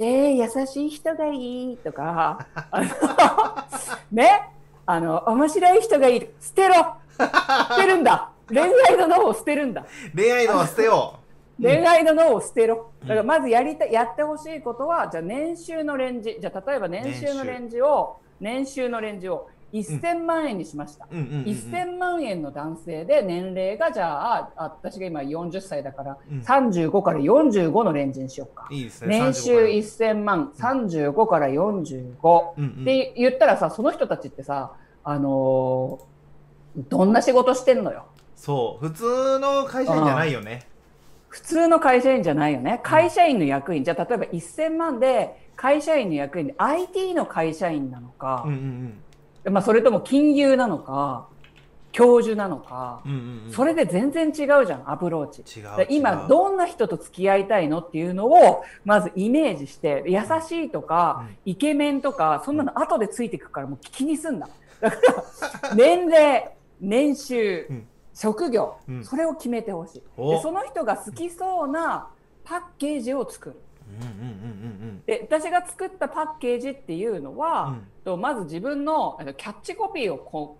[0.00, 2.86] えー、優しい人がいいとか、あの
[4.10, 4.48] ね、
[4.84, 6.74] あの面白い人がいる捨てろ
[7.16, 8.30] 捨てるんだ。
[8.48, 9.86] 恋愛の脳を捨てるんだ。
[10.12, 11.20] 恋愛のは捨てよ
[11.60, 11.62] う。
[11.62, 12.90] 恋愛の脳を捨てろ。
[13.00, 13.08] うん。
[13.08, 19.48] だからまずやりたやってほしいことは、じゃあ年収のレンジ、じゃあ例えば年収のレンジを、年収のレンジを
[19.80, 21.08] 1000万円にしました。
[21.10, 28.66] うんうんうんうん1000万円の男性で年齢がじゃあ、あ私が今40歳だから、うん35から45のレンジにしようか。
[28.70, 32.52] いいですね年収35 1000万、35から45。
[32.56, 36.14] うんうんって言ったらさ、その人たちってさ、あのー
[36.88, 38.06] どんな仕事してんのよ。
[38.34, 40.66] そう普通の会社員じゃないよね
[41.28, 42.80] 普通の会社員じゃないよね。
[42.82, 43.84] 会社員の役員。
[43.84, 48.94] じゃあ、例えば1000万で会社員の役員で IT の会社員なのか、うんうん
[49.50, 51.28] まあ、それとも金融なのか
[51.94, 55.60] 教授なのか、うんうんうん、それで全然違うじゃんアプローチ。
[55.60, 61.52] 違うで今どんな人と付き合いたいのっていうのをまずイメージして優しいとか、うん。
[61.52, 64.48] イケメンとかそんなの後でついていくからもう気にすんな。
[64.80, 64.96] だか
[65.62, 67.86] ら 年齢年収、うん。
[68.12, 69.04] 職業、うん。
[69.04, 70.02] それを決めてほしい。
[70.16, 70.32] お。
[70.32, 72.08] でその人が好きそうな
[72.42, 73.56] パッケージを作る
[75.06, 77.86] で私が作ったパッケージっていうのは、うん。
[78.04, 80.58] とまず自分のキャッチコピーをこ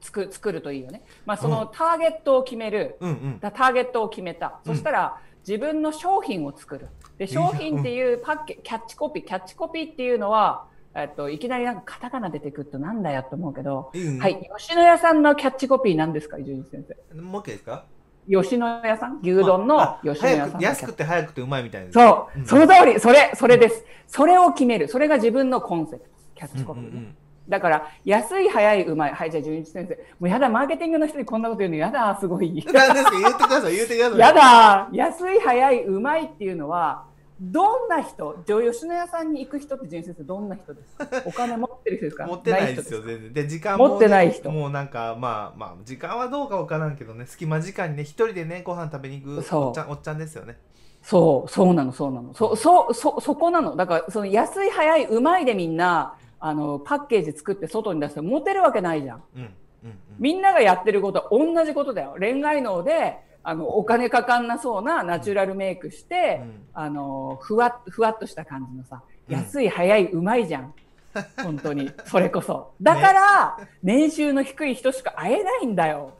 [0.00, 1.68] う作作るといいよね、まあ、そのうん。
[1.72, 6.88] ターゲットを決める、うんターゲットを決めた、うんそしたら自分の商品を作る。
[7.18, 14.18] で商品っていうパッケキャッチコピーキャッチコピーっていうのは、えっと、いきなりなんかカタカナ出てくるとなんだよと思うけど、うん。
[14.18, 17.20] はい吉野家さんのキャッチコピーなんですか伊集院先生？
[17.20, 17.84] もう一回ですか？
[18.30, 22.46] 吉野家さん牛丼のあ吉野家さん安くて早くてうまいみたいなそう、ん。
[22.46, 23.84] その通りそれそれです。
[24.06, 24.88] それを決める。
[24.88, 27.16] それが自分のコンセプトキャッチコピーね、うんうんうん。
[27.48, 29.12] だから安い早いうまい。
[29.12, 29.94] はいじゃあ純一先生。
[30.20, 32.64] もうやだマーケティングの人にこんなこと言うのやだすごい。
[32.72, 34.18] 何ですか言ってください言ってください。
[34.18, 37.04] やだ安い早いうまいっていうのは
[37.50, 41.06] どんな人女吉野家さんに行く人って純一先生どんな人ですか？
[41.26, 42.26] お金持ってる人ですか？
[42.26, 43.32] 持ってないですよ人全然。
[43.32, 44.50] で時間もね、持ってない人。
[44.50, 50.56] もうなんかまあまあ時間はどうかわからんけどね隙間時間にね一人でねご飯食べに行くおっちゃんおっちゃんですよね。
[51.02, 52.32] そうそうなのそうなの。
[52.32, 53.74] そそそそこなの。
[53.74, 59.22] だからその安い早いうまいでみんなあのパッケージ作って外に出してモテるわけないじゃん。
[59.34, 59.48] うんうん
[59.88, 59.96] うん。
[60.20, 62.14] みんながやってることは同じことだよ。
[62.20, 66.52] 恋愛脳であのお金かかんなそうなナチュラルメイクして、うん。
[66.74, 69.34] あのふわっふわっとした感じのさうん。
[69.34, 70.74] 安い早いうまいじゃん、
[71.42, 71.90] 本当に。
[72.06, 72.72] それこそ。
[72.80, 76.14] だから、年収の低い人しか会えないんだよ。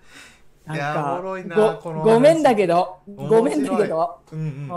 [0.65, 1.23] なんか
[2.05, 2.99] ごめんだけど。
[3.07, 4.69] ごめんだけど、うんうん。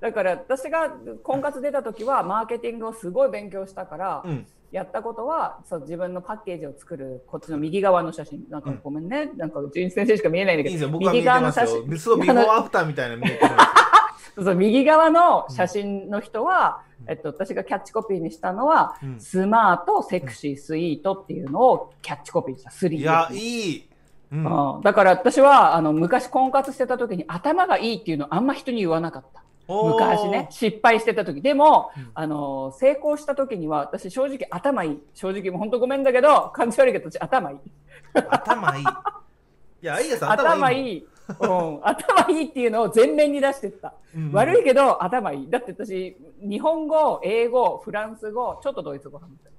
[0.00, 0.90] だから私が
[1.22, 8.44] 婚活出た時はマーケティングをすごい勉強したから、うんやったことはそう自分のパッケージを作るこっちの右側の写真。
[8.50, 8.80] なんかうん。
[8.82, 10.72] ごめんね、なんか純一先生しか見えないんだけど。
[10.72, 10.90] いいんですよ。
[10.90, 11.66] 僕は見えてますよ。
[11.66, 11.98] 真。
[11.98, 19.20] すごいビフォーアフターみたいなの見えてますそう右側の写真の人は、えっと、私がキャッチコピーにしたのは、うん。
[19.20, 22.70] スマート、セクシー、スイートっていうのをキャッチコピーにした。
[22.70, 23.88] スリーいやいい、
[24.32, 24.82] うん、うん。
[24.82, 29.45] だから私はあの昔婚活してた時に頭がいいっていうのあんま人に言わなかった。
[29.68, 31.42] 昔ね、失敗してた時。
[31.42, 34.98] でも、うんあの、成功した時には私正直頭いい。
[35.14, 37.58] 正直もう本当ごめんだけど、感じ悪いけど私頭いい。
[38.30, 38.86] 頭いいい
[39.86, 41.06] やアイダさん頭頭いいいい。
[41.40, 43.94] うん、頭いいっていうのを前面に出してった。
[44.16, 45.50] うん悪いけど頭いい。
[45.50, 49.52] だって私、日本語、英語、フランス語、ちょっとドイツ語話せる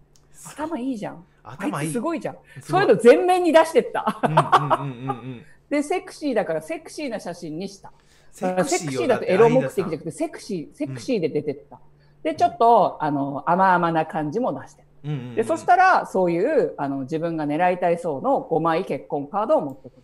[0.56, 1.24] 頭いいじゃん。
[1.44, 2.38] あ頭いいすごいじゃん。
[2.62, 4.20] そういうの全面に出してった。
[4.24, 7.92] うんうんうんうんうんで、セクシーだからセクシーな写真にした。
[8.38, 8.46] セ
[8.80, 11.80] セクシーよだとエロ目的じゃなくて、セクシー、セクシーで出てった。
[12.22, 14.84] で、ちょっと、あの、甘々な感じも出して。
[15.04, 20.04] うんうんうんで、そしたら、そういう、あの、自分が狙いたい層の5枚結婚カードを持ってくる。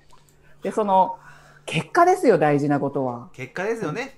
[0.64, 1.18] で、その、
[1.66, 3.30] 結果ですよ、大事なことは。
[3.34, 4.18] 結果ですよね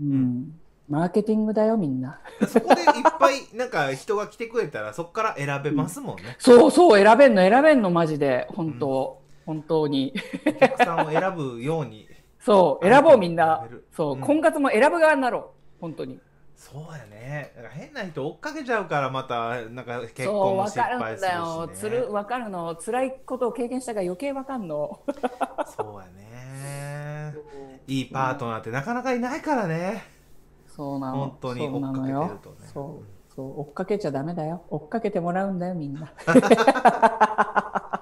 [0.00, 0.54] うん。
[0.88, 2.20] マーケティングだよ、みんな。
[2.46, 2.86] そこでいっ
[3.18, 8.46] ぱいなんか人が来てくれたらそこから選べますもんね、そうそう、選べんの、選べんの、マジで。
[8.50, 10.14] 本当、本当に。
[10.46, 12.05] お客さんを選ぶように
[12.46, 13.66] そう、選ぼう、みんな。
[13.92, 15.80] そう、うん婚活も選ぶ側になろう。
[15.80, 16.20] 本当に。
[16.54, 21.66] そうやねだから変な人追っかけちゃうからまたなんか結そう、婚も失敗するし、んだよ。
[21.66, 22.74] ね、つる、わかるの。
[22.76, 25.00] 辛いことを経験したから余計わかんの。
[25.76, 27.34] そうやね
[27.86, 30.02] いいパートナーってなかなかいないからね
[30.66, 31.16] そうなの。
[31.18, 32.56] 本当に追っかけてるよとね。
[32.72, 33.34] そう。
[33.34, 34.62] そう、追っかけちゃダメだよ。
[34.70, 36.10] 追っかけてもらうんだよ、みんな。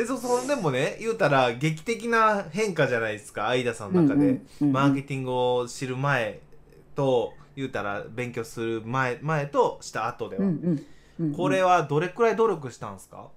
[0.00, 6.40] でそそでもね言うたら劇的な変化じゃないですか相田さんの中で、うんうんうんうんマーケティングを知る前
[6.94, 10.86] と言うたら勉強する前前とした後では、うん
[11.18, 11.34] うんうん。
[11.34, 13.28] これはどれくらい努力したんですか、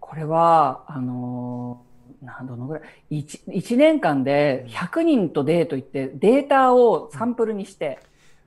[0.00, 7.98] これは、あのー、なんどのぐらい？1, 1年間で100人とデート行ってデータをサンプルにして、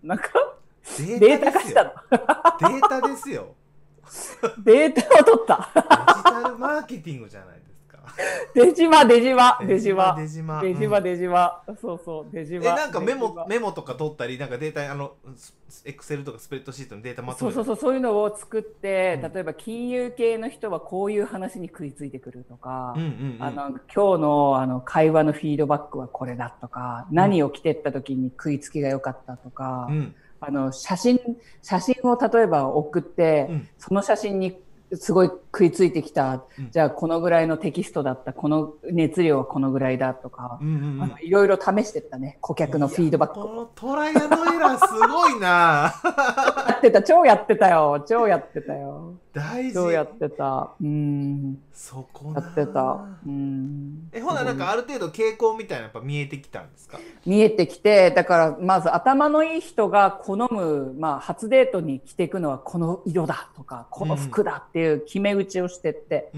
[0.01, 0.29] なんか
[0.97, 1.91] デデータ化したの。
[2.09, 3.53] データですよ
[4.63, 5.69] データを取った。
[5.73, 5.81] デ
[6.17, 7.97] ジタルマーケティングじゃないですか。
[8.55, 10.15] デジマ、デジマ、デジマ。
[10.17, 10.61] デジマ。
[10.61, 11.03] デジマ、うん。
[11.03, 11.63] デジマ。
[11.79, 12.75] そうそう、デジえマ。
[12.75, 15.13] なんかメモメモとか取ったりなんかデータあの
[15.85, 19.33] エクセルとかスプレッドシートのデータまとめそうそうそう、そういうのを作って、うん。
[19.33, 23.43] 例えば金融系の人はこういう話に食いついてくるとか、うんうんうん。
[23.43, 31.19] あの今日のあの会話のフィードバックはこれだとか、何を着てった時に食いつきが良かったとか、うんあの写真
[31.61, 33.69] 写真を例えば送って、うん。
[33.77, 34.57] その写真に
[34.93, 36.69] すごい食いついてきた、うん。
[36.69, 38.31] じゃあこのぐらいのテキストだった。
[38.31, 41.03] この熱量はこのぐらいだとか、うんうんうん。
[41.03, 42.37] あのいろいろ試してったね。
[42.41, 43.39] 顧客のフィードバック。
[43.39, 45.93] をトライアンドエラーすごいな。
[46.69, 47.01] やってた。
[47.01, 48.05] 超やってたよ。
[48.07, 49.15] 超やってたよ。
[49.33, 49.73] 大事。
[49.73, 50.73] 超やってた。
[50.79, 51.57] うん。
[51.73, 52.41] そこな。
[52.41, 53.05] やってた。
[53.25, 54.09] うん。
[54.13, 56.99] えほななんかある程度傾向みたいなのやっぱ見えてきたんですか？
[57.25, 66.31] 見えてきてだからまず頭のいい人が好む、まあ、初デートに着ていくのはこの色だとかこの服だっていう決め打ちをしてって、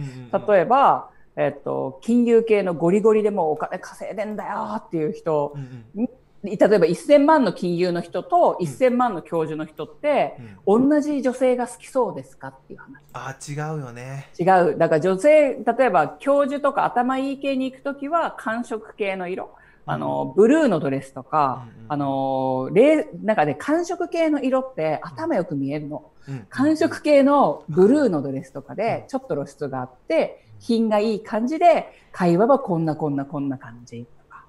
[0.47, 6.09] 例えば、えっと、金融系のゴリゴリでもお金稼いでんだよっていう人うんうん
[6.43, 13.01] 例えば1000万の金融の人と1000万の教授の人って、同じ女性が好きそうですかっていう話。
[13.11, 14.77] あ違うよね違う。
[14.77, 19.51] だから女性、例えば教授とか頭いい系に行くときは寒色系の色。
[19.89, 26.11] あの、ブルーのドレスとか、うんうんあの、レーなんかね、寒色系の色って頭よく見えるの。
[26.27, 34.45] うん寒色系のブルーのドレスとかで、ちょっと露出があって、品がいい感じで、会話はこんなこんなこんな感じとか。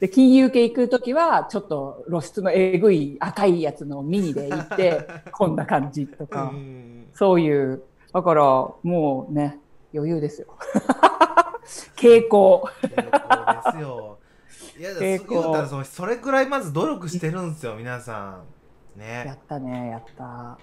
[0.00, 6.46] で、金融系行くときは、ちょっと露出のえぐい赤いやつのミニで行って、 こんな感じとうか。
[6.46, 8.42] んそういう、だから
[8.82, 9.60] もうね、
[9.94, 10.48] 余裕ですよ。
[11.94, 12.68] 傾向。
[12.82, 14.18] 傾向ですよ
[14.82, 18.40] いや傾向言うたらそのそれくらいまず努力してるんですよ皆さ
[18.98, 19.00] ん。
[19.00, 20.58] やねったね、やった。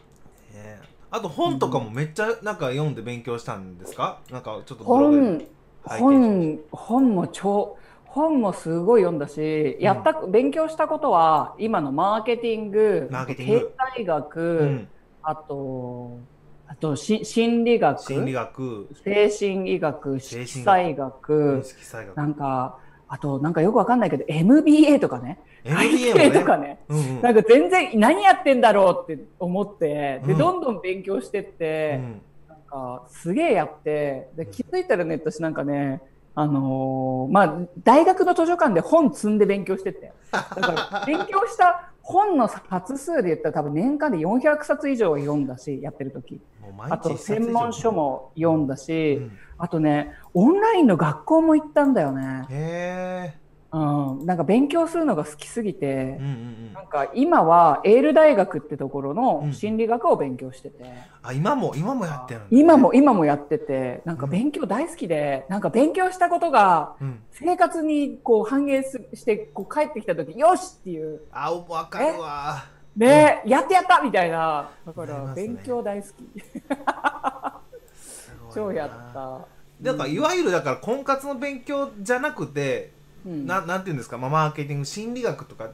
[0.53, 0.77] ね。
[1.09, 4.19] あと本とかもめっちゃなんか読んで勉強したんですか？
[4.29, 5.41] なんかちょっと本、
[5.85, 13.67] 本、本も超、本もすごい読んだし、やった、勉強したことは、今のマーケティング、マーケティング。
[13.67, 14.87] 経済学、うん。
[15.23, 16.19] あと、
[16.67, 18.89] あとし心理学、心理学。
[19.01, 22.17] 精神医学、精神色彩学、色彩学。
[22.17, 27.21] なんか、あと、なんかよくわかんないけど、MBA とかね、MBA も IT とねかね、うんうん。
[27.21, 30.37] なんか全然何やってんだろうって思って、で、うん。
[30.37, 32.21] どんどん勉強してって、うん。
[32.47, 36.01] なんかすげえやって、で気づいたらね、私なんかね、
[36.35, 40.13] あのーまあ、大学の図書館で本積んで勉強してって。
[40.31, 46.39] だから勉強した本の冊数で言ったら多分年間で400冊以上読んだし、やってる時。
[46.89, 49.31] あと専門書も読んだし、うん。
[49.57, 52.45] あとね、オンラインの学校も行ったんだよね。
[52.49, 53.33] へ
[53.71, 53.77] う
[54.23, 56.35] ん、なんか勉強するのが好きすぎてえ、うんうんう
[56.71, 56.73] ん。
[56.73, 59.17] なんか今はエール大学ってところうん。
[59.17, 60.85] の心理学を勉強してて、
[61.21, 62.47] あ今も今もやってるね。
[62.49, 67.19] 今も今もやっててなんか勉強大好きで、なんか勉強したことがうん。
[67.31, 71.21] 生活にこう反映すしてこう帰ってきた時よしっていう。
[71.31, 72.63] あわかるわ
[72.99, 74.69] ね、やってやったみたいな。
[74.85, 76.13] だから勉強大好き、
[78.53, 79.47] 超やった、
[79.81, 82.91] だからいわゆるだから婚活の勉強じゃなくて、
[83.25, 83.47] うん。
[83.47, 85.69] ななんていうんですか、まあ、マーケティング心理学とか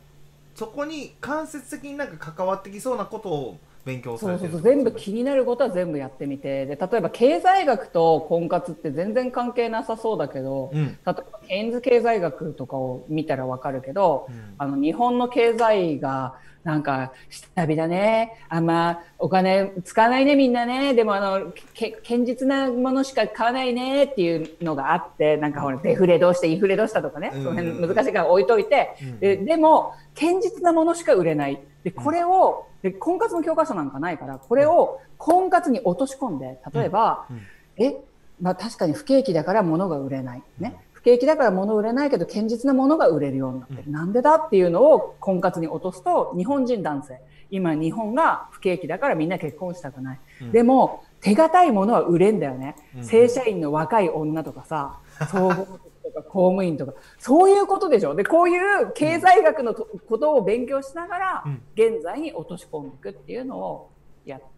[0.54, 4.72] そこに間接的になんか関わってきそうなことを勉強されてるそうそう。
[4.72, 6.68] 全部気になることは全部やってみて。
[6.68, 10.86] で例えば経済学と婚活って全然関係なさそうだけど、うん。
[10.86, 14.56] 例えばケインズ経済学とかを見たらわかるけど、うん。
[14.60, 16.36] あの日本の経済が
[16.66, 18.40] なんか下火だね。
[18.50, 20.96] あんまお金使わないねみんなね。
[20.96, 27.44] でもあのけ堅実なものしか買わないねっていうのがあってなんかほらデフレどうしてインフレどうしたとかね、うん。
[27.44, 29.20] その辺難しいから置いといて、うん。
[29.20, 31.62] ででも堅実なものしか売れない。
[31.84, 37.42] でこれをで婚活の教科書なんかないからこれを婚活に落とし込んで例えば、うん。
[37.78, 37.96] え、
[38.42, 40.44] まあ、確かに不景気だから物が売れない。
[40.60, 40.78] ね。
[41.06, 43.84] 不景気だから物売れないけど、堅実なものが売れるようになってる。
[43.86, 47.22] うんなんでだっていうのを婚活に落とすと、日本人男性。
[47.52, 50.20] 今日本が不景気だからみんな結婚したくない。
[50.42, 52.76] うんでも、手堅いものは売れんだよね。
[52.98, 54.98] うん正社員の若い女とかさ、
[55.32, 58.16] 総合職とか公務員とか、そういうことでしょ。
[58.16, 63.92] で、こういう経済学のとことを勉強しながら、うん現在に落とし込んでいくっていうのを
[64.26, 64.55] やってる。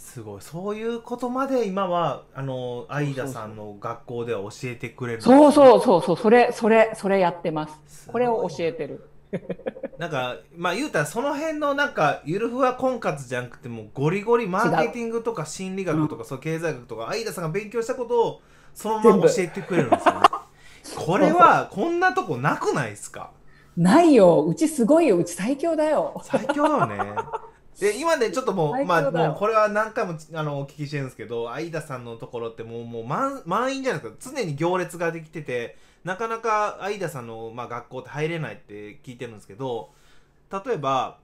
[0.00, 0.40] すごい。
[0.40, 8.08] そういうことまで今はあの相田さんの学校では教えてくれるそうそうそうそう、それ、それ、それやってます。
[8.08, 9.06] これを教えてる。
[9.98, 18.40] なんかまあ言うたらその辺のなんかゆるふわ婚活じゃなくてもうゴリゴリマーケティングとか心理学とかそう経済学とか相田さんが勉強したことを
[18.74, 20.20] そのまま教えてくれるんですよね。
[20.96, 23.30] これはこんなとこなくないですか？
[23.76, 26.20] ないよ、うちすごいよ、うち最強だよ。
[26.24, 27.22] 最強だよね
[27.78, 34.32] で今ねちょっともうまあもうこれは何回もあのお聞きしてるんですけど相田さんのところってもうもう満満員じゃないですか。
[34.36, 39.90] 常に行列ができててなかなか相田さんの、まあ、学校って入れないって聞いてるんですけど
[40.50, 41.18] 例えば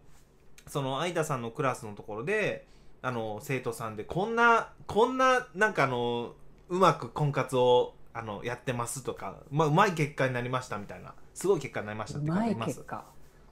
[0.66, 2.66] その相田さんのクラスのところで
[3.02, 6.34] あの生徒さんでこんなこんななんかあの
[6.68, 12.76] うまく婚活をあのやってますとか、まあ、うまい結果になりましたみたいなすごい結果になりましたって方いいます。
[12.76, 13.04] 結果。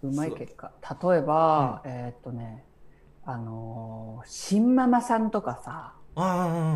[0.03, 0.73] うまい結果。
[1.03, 2.65] 例えば、えーっとね、
[3.27, 6.27] あのー新ママさんとかさ、うんう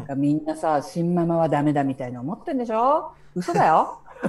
[0.01, 0.21] んうん。
[0.21, 3.13] みんなさ新ママはダメだみたいに思ってんでしょ？
[3.35, 4.01] 嘘だよ。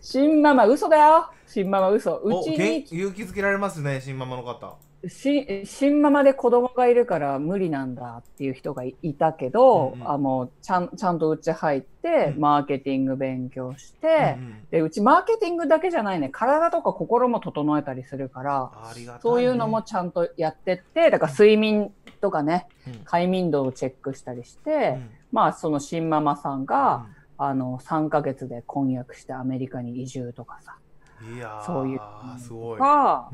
[0.00, 1.26] 新ママ嘘だよ。
[1.46, 2.12] 新ママ嘘。
[2.16, 4.76] うおちに勇気づけられますね新ママの方
[5.08, 10.10] し新ママで子供がいるから無理なんだっていう人がいいたけど、うんうん。
[10.10, 12.40] あもうちゃんちゃんとうち入って、うん。
[12.40, 14.66] マーケティング勉強して、うんうん。
[14.70, 16.28] でうちマーケティングだけじゃないね。
[16.28, 19.08] 体とか心も整えたりするからね。
[19.20, 22.94] そういうのもちゃんとやってってだから睡眠とかねうん。
[23.04, 25.10] 快眠度をチェックしたりして、うん。
[25.32, 27.22] まあその新ママさんが、うん。
[27.44, 30.76] あの3ヶ月で婚約してアメリカに移住とかさ。
[31.34, 32.00] いやーそういう
[32.38, 33.30] すごい、が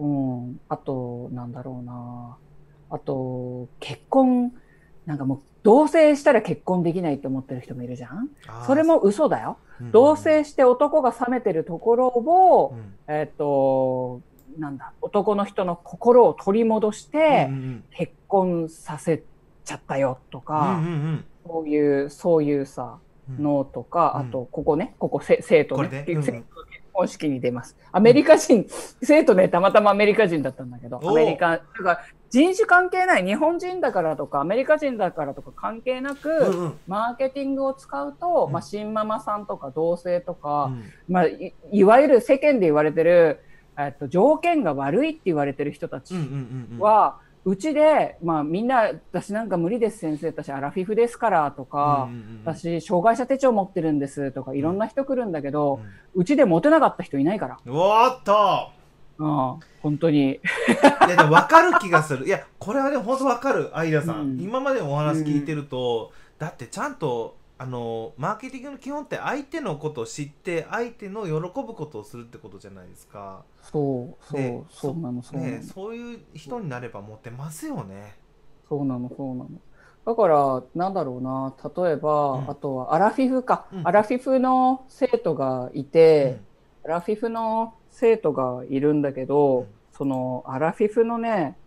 [0.00, 2.36] うん、うん、あと、なんだろうな。
[2.90, 4.52] あと、結婚、
[5.06, 8.30] なんかもう、同棲したら結婚できないって思ってる人もいるじゃん。
[8.66, 9.58] それも嘘だよ。
[9.60, 12.94] うん同棲して男が冷めてるところを、うん。
[13.08, 14.20] えっと、
[14.58, 19.22] なんだ、男の人の心を取り戻してうんうん結婚させ
[19.64, 21.24] ちゃったよとうんか、うん。
[21.46, 22.98] そういう、そういうさ、
[23.30, 23.42] うん。
[23.42, 24.28] のとか、うん。
[24.28, 26.04] あと、ここね、ここせ生徒こね。
[26.06, 26.22] うんうん。
[26.22, 26.38] 生徒
[26.90, 27.76] の結婚式に出ます。
[27.92, 28.66] アメリカ人、
[29.02, 36.80] 生徒ね、たまたまアメリカ人だったんだけど、おアメリカ、だから人種関係ない、日本人だからとか、アメリカ人だからとか関係なく、うんうん。
[36.86, 38.52] マーケティングを使うと、うん。
[38.52, 40.84] まあ、新ママさんとか同性とか、うん。
[41.08, 43.40] まあい、いわゆる世間で言われてる、
[43.78, 46.78] えっと、条件が悪いって言われてる人たちうんうんうんうん。
[46.78, 55.80] は、うちで、まあ、みんな、私なんか無理です、先生、私アラフィフですからとか、うんうんうん私、障害者手帳持ってるんですとか、いろんな人来るんだけど、
[56.14, 57.54] ううちでモテなかった人いないから。
[57.54, 58.70] んおーっと。
[59.18, 60.32] うん、本当に。
[60.32, 60.40] い
[61.08, 62.26] やでも分かる気がする。
[62.26, 64.40] いやこれはね本当分かるアイダさん、うん。
[64.40, 73.44] 今までお話聞いてると、だってちゃんとあのマーケティングの基本って相手のことを知って相手の喜ぶことをするってことじゃないですか。
[73.60, 78.16] そう、そう、ねそうなの、そうねそういう人になればモテますよね。
[78.66, 79.50] そうなの、そうなの。
[80.06, 81.54] だから、なんだろうな、
[81.84, 82.50] 例えば、うん。
[82.50, 83.86] あとはアラフィフか、うん。
[83.86, 86.40] アラフィフの生徒がいて、
[86.82, 89.66] アラフィフの生徒がいるんだけど、うん。
[89.92, 91.58] そのアラフィフのね、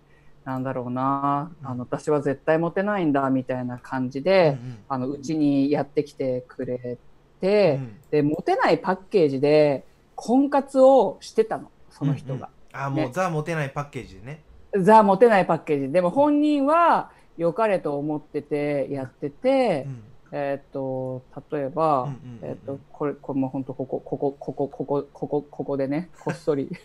[0.46, 1.68] なんだろうな、うん。
[1.68, 4.58] あの私は絶対モテないんだみたいな感じうんで、
[4.90, 6.98] あのうちにやってきてくれう
[7.42, 7.98] て、ん。
[8.12, 9.86] でモテないパッケージで
[10.16, 14.44] 婚活をしてたのその人が、あもう、ねザ・モテないパッケージでね。
[14.80, 15.92] ザモテないパッケージ。
[15.92, 20.04] でも本人は良かれと思っててやってて、うん
[20.36, 21.22] えーっと
[21.52, 22.10] 例えば、
[22.42, 26.70] えーっとこれこれもう本当ここここここここここここでねこっそり。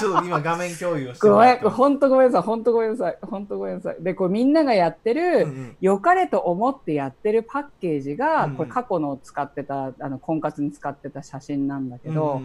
[0.00, 3.96] ちょっと今画面共有をしてもごめん本当ごめんなさい本当ごめんなさい本当ごめんなさい。
[4.00, 5.76] でこれみんながやってうんる、うん。
[5.80, 12.40] 良かれと思ってやってるパッケージが、うんこれ過去の使ってたあの婚活に使ってた写真なんだけど、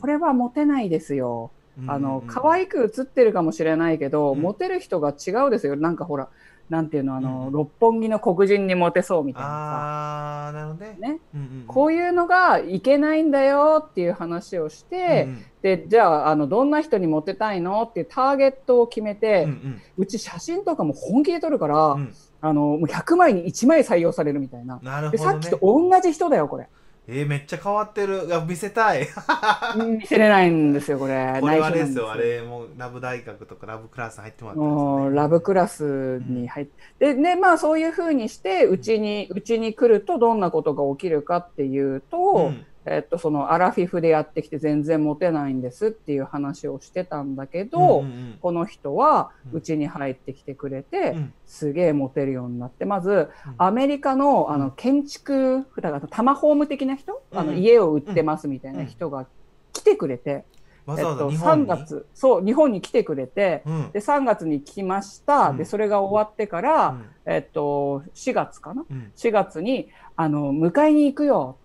[0.00, 1.50] これはモテないですよ。
[1.86, 4.40] あの可い愛く写ってるかもしれないけど、うん。
[4.40, 5.74] モテる人が違うですよ。
[5.76, 6.28] なんかほら、
[6.72, 11.08] なんていうの、あの、うん六本木の黒人にモテそうみたいなあーなるほどねさ。
[11.08, 11.18] ね。
[11.34, 24.78] うんうんうんこういうのがいけないんだよっていう話をして、うんで、じゃあ、あの、どんな人にモテたいのっていうターゲットを決めて、ううんうんち写真とかも本気で撮るから、うんあの、もう100枚に1枚採用されるみたいな。
[24.78, 26.68] で、なるほどねさっきと同じ人だよ、これ。
[27.08, 28.26] えー、めっちゃ変わってる。
[28.26, 29.08] いや見せたい。
[29.76, 31.38] 見せれないんですよ、これ。
[31.40, 32.12] これはあれですよ。
[32.12, 35.06] あれもうラブ大学とかラブクラス入ってもらったんですね。
[35.08, 36.66] うラブクラスに入っ
[36.98, 51.32] て、でねまあそういうふうにしてうちにうちに来るとどんなことが起きるかっていうと、うんえっとそのアラフィフでやってきて全然モテないんですっていう話をしてたんだけど、うんうんこの人はうちに入ってきてくれて、うん。
[51.46, 53.54] すげえモテるようになってまずうん。
[53.58, 54.60] アメリカのあうん。
[54.60, 59.26] の建築だからタマホーム的な人、あのうん家を売ってますみたいな人が
[59.72, 60.44] 来てくれて、
[60.86, 63.62] わざわえっと、3ざ日本に、月そう日本に来てくれて。
[63.64, 63.90] うん。
[63.92, 65.56] で3月に来ました、うん。
[65.56, 67.04] でそれが終わってから、うん。
[67.26, 68.84] えっと、4月かな？
[68.90, 69.12] うん。
[69.14, 71.56] 4月にあの迎えに行くよ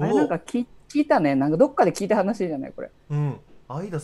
[0.00, 1.34] あれおなんか聞聞いたね。
[1.36, 2.90] なんかどっかで聞いた話じゃないこれ。
[3.10, 3.40] うん。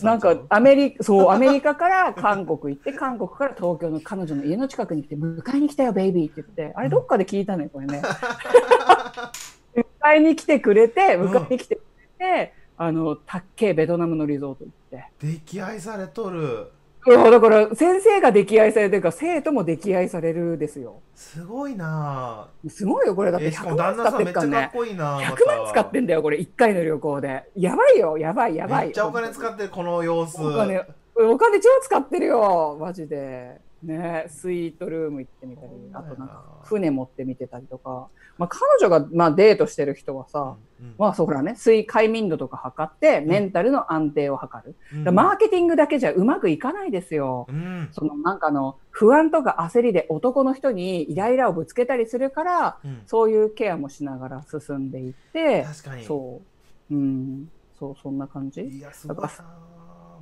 [0.01, 6.73] なんかアメリそうアメリカから韓国行って 韓国から東京の彼女の家の近くに来て迎えに来たよベイビーって言って。
[6.73, 8.01] あれどっかで聞いたねこれね。
[9.75, 11.81] 迎えに来てくれて迎えに来てく
[12.19, 15.05] れて、あのたっけえベトナムのリゾート行って。
[15.21, 16.71] 溺愛されとる
[17.15, 21.01] うんだから先生が溺愛されてるから生徒も溺愛されるですよ。
[21.15, 22.49] すごいな。
[22.67, 25.27] すごいよこれだってえしか100も旦那万使ってかっるからねこいいなまた。
[25.27, 26.37] 100万使ってんだよこれ。
[26.37, 27.43] 1回の旅行で。
[27.55, 28.85] やばいよやばいやばい。
[28.87, 30.41] めっちゃお金使ってるこの様子。
[30.41, 30.85] お金
[31.15, 33.61] お金超使ってるよマジで。
[33.83, 40.66] ねスイートルーム行ってみたりあとなんか船持ってみてたりとか、まあ、彼女がまあデートしてる人はさ、うん
[40.97, 41.55] まあそうほらね。
[41.55, 45.15] 水快眠度とか測ってメンタルの安定を測る、うん。
[45.15, 47.47] マーケティングだけじゃうまくいかないですよ。
[47.49, 47.89] うん。
[47.91, 53.01] そのなんかあの不安とか焦りで男の人にイライラをぶつけたりするからうん。
[53.05, 56.03] そういうケアもしながら進んでいって確かに。
[56.03, 56.41] そ
[56.89, 56.95] う。
[56.95, 57.49] うん。
[57.79, 58.61] そうそんな感じ。
[58.61, 59.29] いやすごいな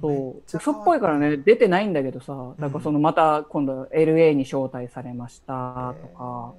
[0.01, 0.57] そう。
[0.57, 1.37] 嘘っぽいからね。
[1.37, 2.53] 出てないんだけどさ。
[2.57, 2.71] なん。
[2.71, 6.53] かそのまた今度 LA に招待されましたとか、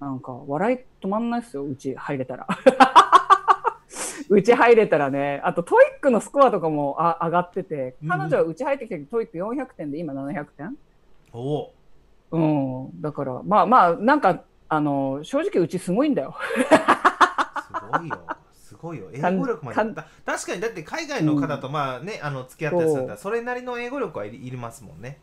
[0.00, 1.64] なんか笑い止まんないっすよ。
[1.64, 2.46] うち入れたら
[4.28, 8.08] うち入れたらねあと TOEIC のスコアとかもあ上がっててうん。
[8.08, 10.76] 彼女はうち入ってきた時 TOEIC 400点で今700点？
[11.32, 11.74] おお。
[12.30, 13.00] うん。
[13.00, 16.36] だからまあまあなんかあの正直うちすごいんだよ。
[17.66, 18.18] すごいよ。
[18.52, 19.08] すごいよ。
[19.14, 25.18] 英語力ま確かにだって海外の方とまあね、あの付き合ったりするんだらそれなりの英語力はいりますもんね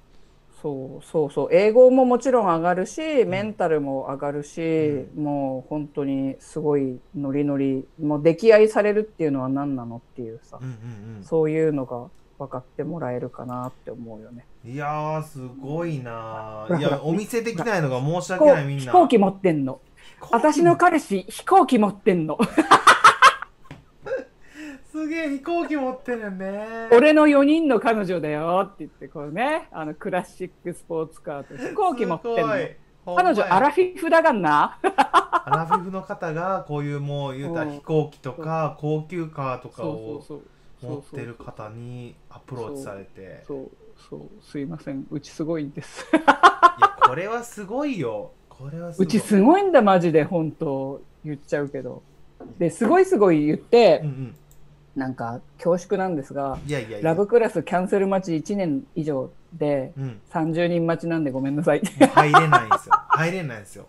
[0.61, 1.47] そうそうそう。
[1.51, 7.85] 英語ももちろん上がるしメンタルも上がるし、もう本当にすごいノリノリ。
[8.01, 14.45] もう溺愛されるっていうのは何なのっていうさ、うんうんそういうのが分かってもらえるかなって思うよね。
[14.65, 16.77] うんいやーすごいなー。
[16.79, 18.91] いやお見せできないのが申し飛訳ないみんな。
[18.91, 19.79] 行飛行機持ってんの。
[20.31, 22.37] 私の彼氏飛行機持ってんの。
[24.95, 26.87] すげえ飛行機持ってるよね。
[26.93, 29.67] 俺の4人の彼女だよって言ってこうね。
[29.73, 32.37] あのクラシックスポーツカーと飛行機持ってんの。
[32.37, 33.15] すごい。
[33.17, 34.79] 彼女アラフフィフだがんな。
[34.81, 40.23] アラフィフの方がこういうもう言うた飛行機とか高級カーとかを。
[40.81, 43.43] 持ってる方にアプローチされて。
[43.45, 43.71] そう。
[44.09, 44.21] そう。
[44.41, 45.05] すいません。
[45.11, 46.05] うちすごいんです。
[46.13, 48.31] いやこれはすごいよ。
[48.47, 50.23] これはうちすごいんだマジで。
[50.23, 52.01] 本当言っちゃうけど。
[52.59, 54.35] ですごいすごい言ってうんうん
[54.95, 56.57] なんか恐縮なんですが
[57.01, 60.07] ラブクラスキャンセル待ち1年以上でうん。
[60.07, 61.79] も30人待ちなんでごめんなさい。
[61.79, 62.95] う入れないんですよ。
[63.09, 63.87] 入れないんですよ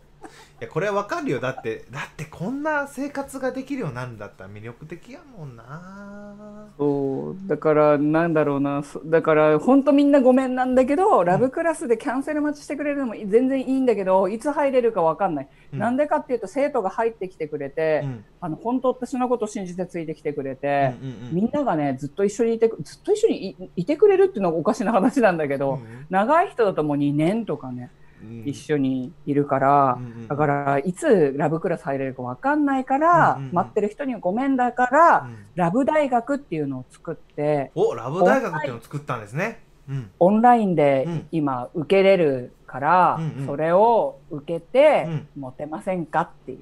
[0.60, 1.40] いやこれはわかるよ。
[1.40, 6.68] だってだってこんな生活ができるようになるんだったら魅力的やもんな。
[6.78, 8.82] そうだからなんだろうな。
[8.82, 15.78] そだから本当みんなごめんなんだけど、ラブクラスでキャンセル待ちしてくれるのも全然いいんだけどいつ入れるかわかんない、うん。
[15.78, 18.24] なんでかっていうと生徒が入ってきてくれて、うん。
[18.40, 21.34] あの本当私のことを信じてついてきてくれて、うんうんうん。
[21.34, 28.05] みんながねずっと一緒にいてくずっと一緒にいいてくれるっていうのがおかしな話なんだけど、長い人だともう2年とかね、うん
[28.44, 29.98] 一緒にいるから、
[30.28, 35.36] だからいつラブクラス入れるかわかんないから、待ってる人にはごめんだから、うん。
[35.54, 39.62] ラブ大学っていうのを作っておラブ大学っていうのを作ったんですね。
[39.88, 40.10] うん。
[40.18, 41.28] オンラインでうん。
[41.32, 45.28] 今受けれるから、それを受けて、うん。
[45.36, 46.58] モテませんかっていう。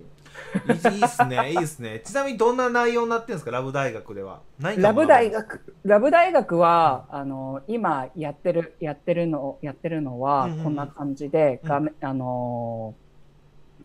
[0.69, 2.01] いいいっすねいいっすね。
[2.05, 4.41] ちなみにどんな内容になってるんですかラブ大学では？
[4.77, 10.59] ラブ大学、ラブ大学は、あの、今やってる、やってるの、やってるのはうんうん。
[10.59, 11.69] うん、こんな感じで、うん。
[11.69, 12.95] 画面、あの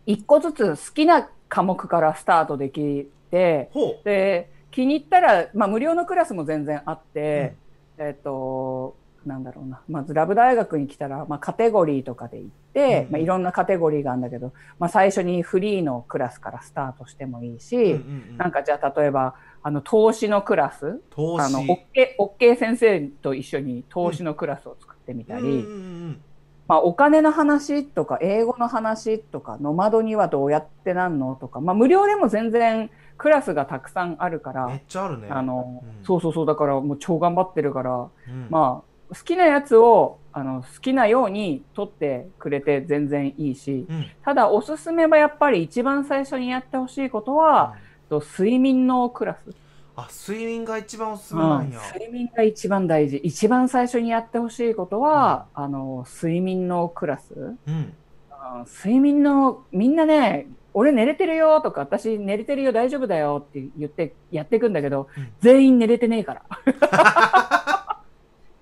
[0.06, 3.70] ー、一個ずつ好きな科目からスタートできて、
[4.04, 7.54] で、気に入ったら、まあ、無料のクラスも全然あって、
[7.98, 8.96] えっ、と、
[9.26, 9.82] なんだろうな。
[9.88, 17.96] まず、ラブ大学に来たら、まあ、カテゴリーとかで行って、うんまあ、いろんなカテゴリーがあるんだけど、まあ、最初にフリーのクラスからスタートしてもいいし、うんうん
[18.30, 18.36] うん。
[18.38, 21.44] なんかじゃあ例えばあの投資のクラス投資。
[21.44, 25.56] あのオッケーオッケー先生と一緒に投資のクラスを作ってみたり、うんうんう
[26.08, 26.20] ん。
[26.66, 35.28] まあ、お金の話とか英語の話とかノマドにはどうやってなんのとか、まあ、無料でも全然クラスがたくさんあるから、めっちゃあるね。
[35.30, 36.04] あのうん。
[36.04, 38.46] そうそうそうだからもう超頑張ってるから、うん。
[38.48, 44.06] まあ好きなやつをあの好きなように取ってくれて全然いいしうん。
[44.24, 47.74] ただおすすめはやっぱり一番最初にやってほしいことは、
[48.08, 49.54] と睡眠のクラス。
[49.96, 53.16] あ睡眠が一番おすすめなんや、睡眠が一番大事。
[53.18, 57.56] 一番最初にやってほしいことは、あの睡眠のクラス、うん。
[57.66, 57.94] うん。
[58.66, 65.28] 睡眠のみんなね俺寝れてるよとか私寝れてるよ大丈夫だよって言ってやっていくんだけど、うん。
[65.40, 66.42] 全員寝れてねえから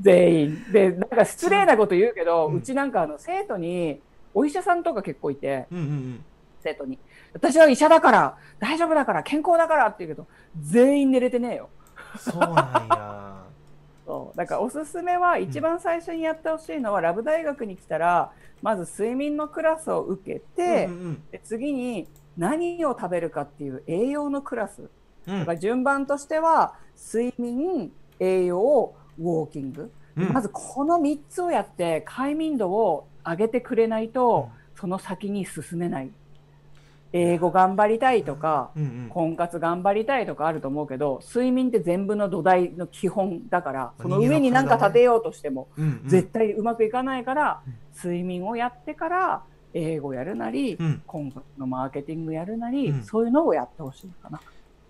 [0.00, 0.72] 全員。
[0.72, 4.00] でなんか失礼なこと言うけど、ううんちなんかあの生徒に
[4.34, 6.24] お医者さんとか結構いてうんうん
[6.62, 6.98] 生徒に。
[7.32, 10.26] 私は医者だから大丈夫だから健康だからって言うけど
[10.60, 11.70] 全員寝れてねえよ。
[11.72, 11.88] うん
[12.18, 12.54] そうなん
[12.88, 13.44] や。
[14.06, 14.36] そう。
[14.36, 18.32] だからおすすめは一番最初にやってほしいのは、ラブ大学に来たら
[18.62, 21.22] まず睡眠のクラスを受けて、うんうん。
[21.30, 24.88] で次に何を食べるかっていう栄養のクラス。
[25.26, 25.40] うん。
[25.40, 30.32] だから順番としては睡眠栄養ウォーキング、うん。
[30.32, 36.10] まずこの3つをやって快眠度を上げてくれないと、その先に進めない。
[37.12, 39.08] 英語頑張りたいとかうんうん。
[39.08, 46.08] 婚活頑張りたいとかあると思うけど睡眠って全部の土台の基本だからその上に何か立てようとしてもうんうん。
[46.08, 47.74] 絶対うまくいかないからうん。
[47.96, 49.42] 睡眠をやってから
[49.72, 51.02] 英語やるなりうん。
[51.06, 53.02] 婚活のマーケティングやるなりうん。
[53.04, 54.38] そういうのをやってほしいかな。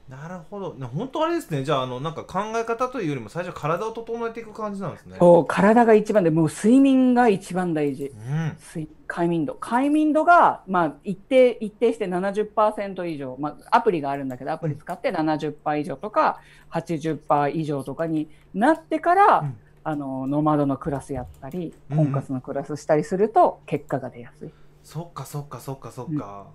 [0.08, 0.74] なるほど。
[0.74, 1.64] ね本当あれですね。
[1.64, 5.16] じゃああのなんか考え方というよりも最初体を整えていく感じなんですね。
[5.18, 8.06] そう体が一番でもう睡眠が一番大事。
[8.06, 8.56] うん。
[8.58, 9.54] 睡快眠度。
[9.54, 16.40] 快眠度が、まあ、一定一定して70%以上、まあ、アプリがあるんだけどアプリ使って70%以上とか
[16.70, 19.56] 80%以上とかになってから、うん。
[19.84, 21.96] あのノマドのクラスやったりうん。
[21.96, 24.50] 婚活のクラスしたりすると結果が出やすい。
[24.82, 26.46] そっかそっかそっかそっか、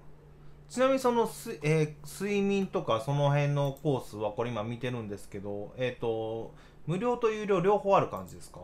[0.70, 6.54] ちなみにそのす、えー睡眠とかその辺のコースはこれ今見てるんですけどえっ、と
[6.88, 8.60] 無料と有料両方ある感じですか？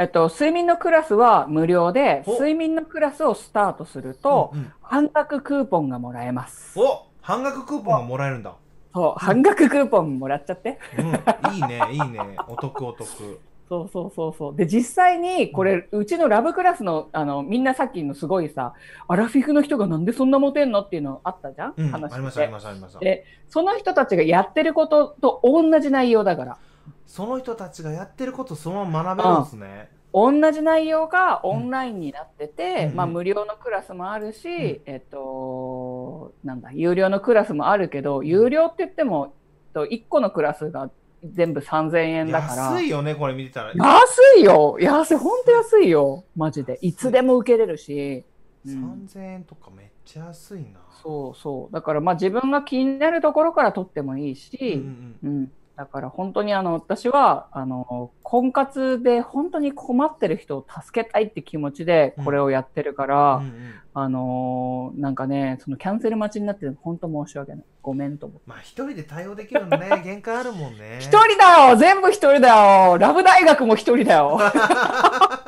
[0.00, 2.34] えっと、睡眠のクラスは無料でお。
[2.34, 4.72] 睡眠のクラスをスタートすると、うんうん。
[4.80, 6.78] 半額クーポンがもらえます。
[6.78, 8.54] お半額クーポンがもらえるんだ。
[8.94, 10.78] そう半額クーポンもらっちゃって。
[10.98, 12.36] うんいいねいいね。
[12.46, 14.56] お得お得そうそうそうそう。
[14.56, 18.72] で、実際に、これ、うちのラブクラスの、あの、みんなさっきのすごいさ、
[19.06, 21.88] アラフィフの人がなんでそんなモテんのっていうのあったじゃん、うん。
[21.90, 22.52] 話ありましたあり。
[22.52, 22.98] ましたありました。
[23.00, 26.58] で、その人たちがやってることと同じ内容だから。
[27.06, 29.90] その人たちがやってることそのまま学べるんですね。
[30.14, 32.96] 同じ内容がオンラインになってて、うん。
[32.96, 34.80] まあうん無料のクラスもあるし、ん。
[34.86, 39.34] えっと、なんだ、有料のクラスもあるけど、有料って言っても、
[39.74, 40.90] と1個のクラスが
[41.24, 42.62] 全部3000円だから。
[42.72, 46.24] 安いよねこれ見てたら安いよ安い、本当安いよ。
[46.36, 46.78] マジで。
[46.82, 48.24] いつでも受けれるし。
[48.24, 48.28] うん
[48.66, 51.72] 3000円とかめっちゃ安いなそうそう。
[51.72, 55.52] だからまあ自分が気になるところから取ってもいいし、うんうんうん。
[55.78, 63.74] だから本当にあの、私は、あの、婚活で本当に困ってる人を助けたいって気持ちでこれをやってるから、うんうん。
[63.94, 67.64] あのなんかね、そのキャンセル待ちになって本当申し訳ない。
[67.80, 68.40] ごめんと思う。
[68.44, 69.88] まあ一人で対応できるのね。
[70.04, 70.98] 限界あるもんね。
[70.98, 71.76] 一人だよ！
[71.76, 72.48] 全部一人だ
[72.90, 72.98] よ！
[72.98, 74.40] ラブ大学も一人だよ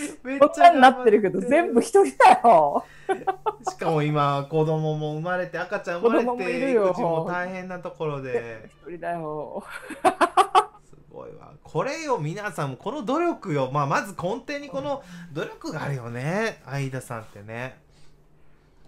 [0.22, 2.84] めっこんなになってるけど全部一人だよ。
[3.68, 8.70] しかも今子供も生まれて赤ちゃん生まれて育児も大変なところで。
[8.84, 9.62] 一人だよ。
[10.84, 11.52] すごいわ。
[11.62, 16.62] これよ皆さんもこの努力よ、まあ、まず根底にこの努力があるよね。
[16.64, 17.78] 相田さんってね。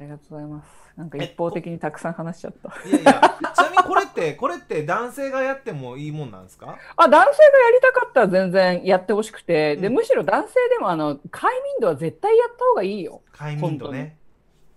[0.01, 0.82] ありがとうございます。
[0.97, 2.89] なんか一方的にたくさん話しちゃった。
[2.89, 3.13] いやいや
[3.55, 6.77] ちなみにこれってこれって男性がやってもいいもんなんですか？
[6.97, 9.95] あ、男性がやりたかったら全然やってほしくて、で、うん。
[9.95, 13.23] むしろ男性でもあの、快眠度は絶対やった方がいいよ。
[13.33, 14.17] 快眠度ね。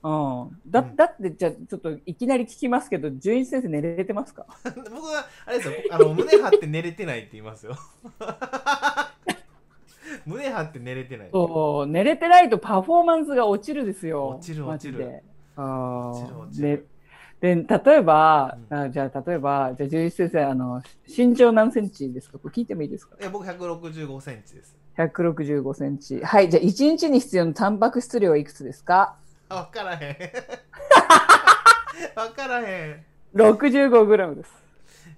[0.03, 0.59] うん。
[0.67, 0.95] だ、うん。
[0.95, 4.45] だって、じゃあちょっといきなり聞きますけど、純一先生寝れてますか？
[4.63, 5.73] 僕はあれですよ。
[5.91, 7.75] あの胸張って寝れてないって言いますよ。
[10.25, 14.29] 胸張って寝れてないそう、寝れてないとパフォーマンスが落ちるですよ。
[14.29, 15.21] 落ちる落ちる
[15.55, 16.13] あ
[16.59, 16.83] で、
[17.41, 18.77] で、例えば、うん。
[18.79, 22.39] あじゃあ例えば、じゃあ純一先生、あの、身長何センチですか？
[22.39, 23.15] これ聞いてもいいですか？
[23.19, 24.75] え僕165センチです。
[24.97, 26.19] 165センチ。
[26.21, 29.15] はい、じゃあ1日に必要なタンパク質量はいくつですか？
[29.49, 30.17] あ分からへん。
[32.15, 34.51] 分からへん ?65 グラムです。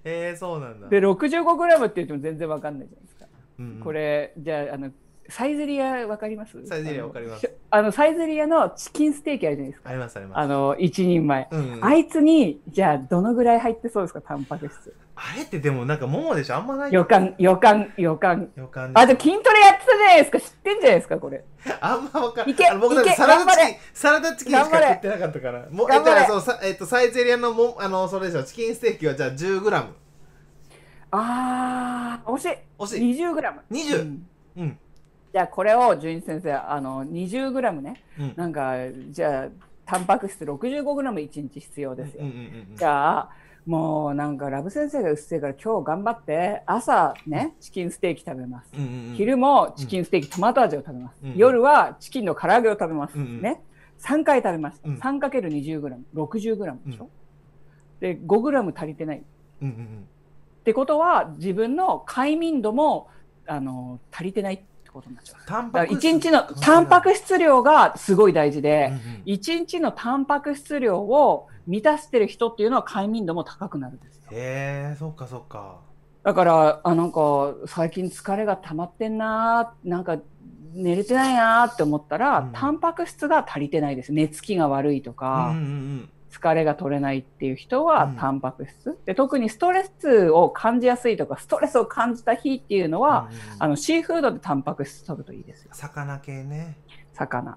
[0.04, 0.88] えー、そうなんだ。
[0.88, 3.26] で、65グラムって言っても全然わかんないじゃないですか。
[3.58, 3.80] うんうん。
[3.80, 4.90] これ、じゃあ、あの、
[5.30, 6.66] サイゼリアわかります？
[6.66, 7.50] サイゼリアわかります。
[7.70, 9.90] あのサイゼリアのチキンステーキあるじゃないですか。
[9.90, 10.38] ありますあります。
[10.38, 11.48] あの、1人前。
[11.50, 11.84] うんうん。
[11.84, 14.94] あいつに、じゃあ、どのぐらい入ってそうですか、タンパク質。
[15.16, 16.56] あれってでもなんかももでしょ？
[16.56, 16.92] あんまない。
[16.92, 18.48] 予感、予感、予感。
[18.56, 20.40] 予感あ、じゃあ筋トレやってたじゃないですか。
[20.40, 21.44] 知ってんじゃないですか、これ。
[21.80, 22.54] あんま分かんい。
[22.54, 25.66] けあの僕だっていけサラダチキンサラダチキンしか食ってなかったから。
[25.70, 26.20] もうえ頑張れ。
[26.20, 28.44] じゃあそうさえっとサイゼリアのもあのそれでしょ？
[28.44, 29.86] チキンステーキはじゃあ 10g
[31.10, 32.48] あー、惜しい。
[32.78, 33.22] 惜しい。
[33.22, 33.60] 20グラム。
[33.70, 34.26] 20うん。
[34.56, 34.78] うん
[35.32, 38.02] じゃあ、これを、純一先生、あの、20グラムね。
[38.18, 38.32] うん。
[38.36, 38.74] なんか、
[39.10, 39.48] じゃあ、
[39.84, 42.24] タンパク質65グラム1日必要ですよ。
[42.74, 43.30] じゃあ、
[43.68, 48.70] もうなんかラブ先生がうっせえから今日頑張って朝ねチキンステーキ食べます、
[49.14, 53.60] 昼もチキンステーキトマト味を食べます、うん夜はチキンの唐揚げを食べます、うんうんね
[54.00, 54.96] 3回食べました、うん。
[54.96, 57.10] 3×20g60g でしょ、
[58.00, 58.08] うん。
[58.16, 59.18] で 5g 足りてない。
[59.18, 59.22] っ
[59.60, 60.08] うんうん。
[60.64, 63.08] てことは自分の快眠度も
[63.46, 64.54] あの足りてない。
[64.54, 64.64] って
[64.98, 65.40] ことになっちゃう。
[65.46, 66.08] タンパク質。
[66.08, 69.22] 1日のタンパク質量がすごい大事で、うんうん。
[69.26, 74.22] 1日のタンパク質量を満たしてる人っていうのは快眠度も高くなるんですよ。
[74.32, 75.80] へえそっかそっか。
[76.24, 80.18] だから、あ、なんか最近疲れが溜まってんなー、なんか
[80.74, 82.52] 寝れてないなーって思ったら、うん。
[82.52, 84.12] タンパク質が足りてないです。
[84.12, 88.98] 寝つきが悪いとうんか、うんうん疲れが取れないっていう人はうんタンパク質。
[89.06, 95.70] で、特にストレスを感じやすいとか、ストレスを感じた日っていうのは、うんうんうんあの、シーフードでタンパク質取るといいですよ。
[95.72, 96.76] 魚系ね
[97.12, 97.44] 魚。
[97.44, 97.56] な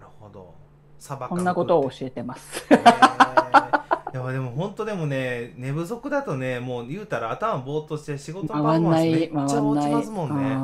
[0.00, 0.54] るほど
[0.98, 2.66] サバこんなことを教えてます。
[2.70, 9.62] えー、いやでも本当でもね寝不足だとねもう言うたら頭ぼーっとして仕事のパフォーマンスめっちゃ。
[9.62, 10.56] 落ちますもんね。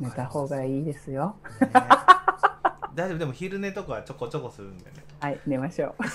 [0.00, 1.36] 寝た方がいいですよ。
[1.60, 1.70] い、ね、
[2.98, 4.90] 大丈夫でも昼寝とかはちょこちょこするんでね。
[5.20, 6.02] はい、寝ましょう。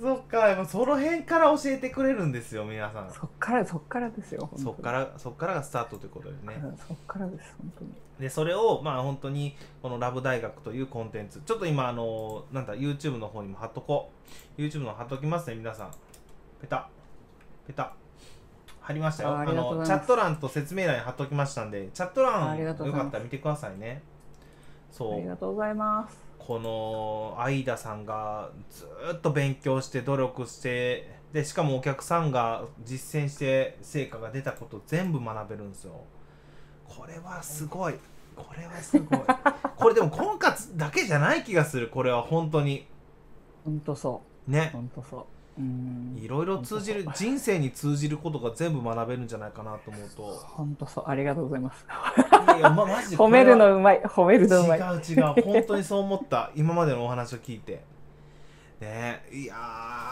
[0.00, 3.10] そっかやっぱその辺から教えてくれるんですよ皆さん。
[3.12, 4.48] そっから、そっからですよ。
[4.56, 6.62] そっからそっからがスタートということでね。
[6.88, 7.92] そっからです、本当に。
[8.18, 14.10] でそれをまあ本当にこのラブ大学というコンテンツちょっと今あのなんだ YouTube の方にも貼っとこ
[14.58, 15.90] う YouTube の貼っときますね皆さん
[16.60, 16.88] ペタ
[17.66, 17.94] ペタ
[18.80, 19.38] 貼りましたよ。
[19.38, 24.02] あのチャット欄と説明欄に貼っときましたんでチャット欄よかったら見てくださいね。
[24.90, 25.14] そう。
[25.14, 26.18] ありがとうございます。
[26.38, 35.92] この相田さんがずーっと勉強して努力してでしかもお客さんが実践して成果が出たこと全部学べるんですよ。
[36.88, 37.94] これはすごい。
[38.34, 39.20] これはすごい。
[39.76, 41.88] これでも婚活だけじゃない気がする。
[41.88, 42.86] これは本当に。
[43.64, 44.70] 本当そね。
[44.74, 44.76] う。
[44.76, 45.24] 本当そう。
[45.60, 46.18] うん。
[46.22, 50.22] いろいろ通じる人生に通じることが全部学べるんじゃないかなと思うと
[50.56, 51.04] 本当そう。
[51.06, 51.84] ありがとうございます。
[52.58, 54.00] いや、ま、マジで褒めるのうまい。
[54.02, 54.78] 褒めるのうまい。
[54.78, 57.82] 違う違う本当にそう思った今までのお話を聞いて
[58.80, 59.54] ねいや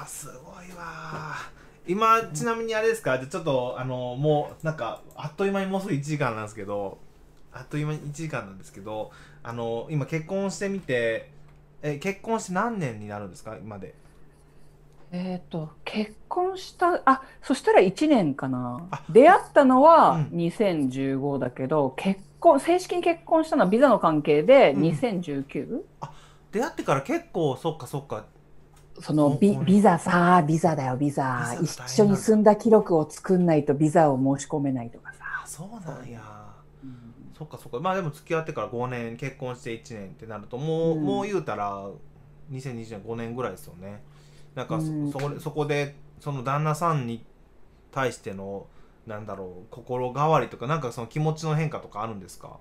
[0.02, 0.32] ーすご
[0.62, 3.16] いわー今ちなみにあれですか？
[3.18, 6.98] じゃあちょっとあのもうなんかあっという間にもうすぐ1時間なんですけど
[7.52, 9.10] あっという間に1時間なんですけど
[9.42, 11.30] あの今結婚してみて
[11.82, 13.56] え結婚して何年になるんですか？
[13.56, 13.94] 今で
[15.10, 18.86] えっ、と、結婚した、あ、そしたら1年かな。
[18.90, 19.02] あ。
[19.08, 20.38] 出会ったのはうん。
[20.38, 24.82] 2015だけど、結婚、正式に結婚したのはビザの関係でうん。
[24.82, 25.80] 2019?
[26.52, 28.24] 出会ってから結構そっかそっか。
[29.00, 31.56] そのビビザさ、ビザだよ、ビザ。
[31.62, 35.24] 一緒に住んだ記録を作んないとビザを申し込めないとかさ。
[35.44, 36.20] あそうなんや。
[36.82, 36.86] う。
[36.86, 37.32] ん。
[37.36, 37.80] そっかそっか。
[37.80, 41.04] まあでも付き合ってから5年結婚して1年ってなるともう、うん。
[41.04, 41.88] もう言うたら
[42.50, 44.02] 2020年5年ぐらいですよね
[44.58, 44.80] なんか
[45.12, 47.24] そ,、こでそこでその旦那さんに
[47.92, 48.66] 対しての
[49.06, 52.58] なんだろう心変わりとかなんかその気持ちの変化とかあるんですか、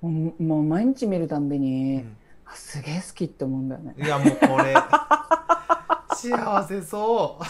[0.00, 2.16] もうもう毎日見るたんびうに、ん。
[2.46, 3.96] あすげえ好きって思うんだよね。
[3.98, 4.74] いやもうこれ
[6.14, 7.44] 幸せそう。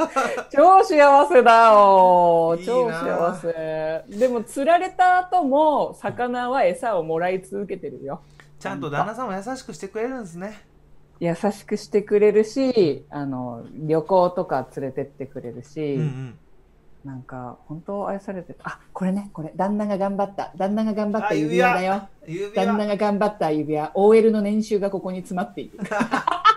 [0.50, 2.58] 超幸せだよ。
[2.64, 4.04] 超幸せ。
[4.08, 8.22] でも釣られた後も魚は餌をもらい続けてるよ。
[8.58, 10.66] ちゃんと旦那さんも優しくしてくれるんですね
[11.20, 16.38] 優しくしてくれるしあの旅行とか連れてってくれるし、うんうん。
[17.04, 20.52] なんか本当愛されてるあこれねこれ旦那が頑張った。
[20.56, 22.08] 旦那が頑張ったあ指輪だよ。
[22.26, 23.90] 指旦那輪が頑張った指輪。
[23.94, 25.78] OL の年収がここに詰まっている。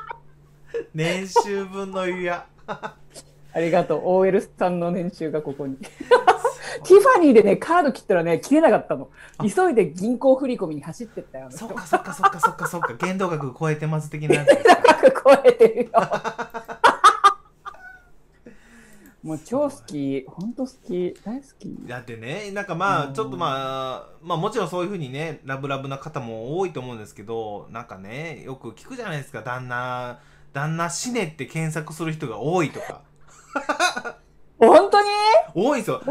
[0.94, 2.46] 年収分の指輪。
[3.54, 4.02] ありがとう。
[4.06, 5.78] OL さんの年収がここに
[6.84, 9.10] ティファニーでねカード切ったらね切れなかったの。
[9.38, 9.46] あ。
[9.48, 12.94] 急いで銀行振り込みに走ってったよそっかそっかそっかそっかそっか。
[13.06, 14.36] 限度額超えてます的な。
[14.36, 15.92] やつですか高く超えてるよ
[19.24, 20.26] もう超好き。
[20.28, 21.14] 本当好き。
[21.24, 21.78] 大好き。
[21.88, 29.42] だってねなんかまうんあちょっとまあまあもちろんそういうふうにねラブラブな方も多いと思うんですけどなんかねよく聞くじゃないですか。
[29.44, 30.20] 旦那
[30.54, 33.02] 旦那死ねって検索する人が多いとか
[34.68, 35.08] 本当に？
[35.56, 36.02] 多いですよ。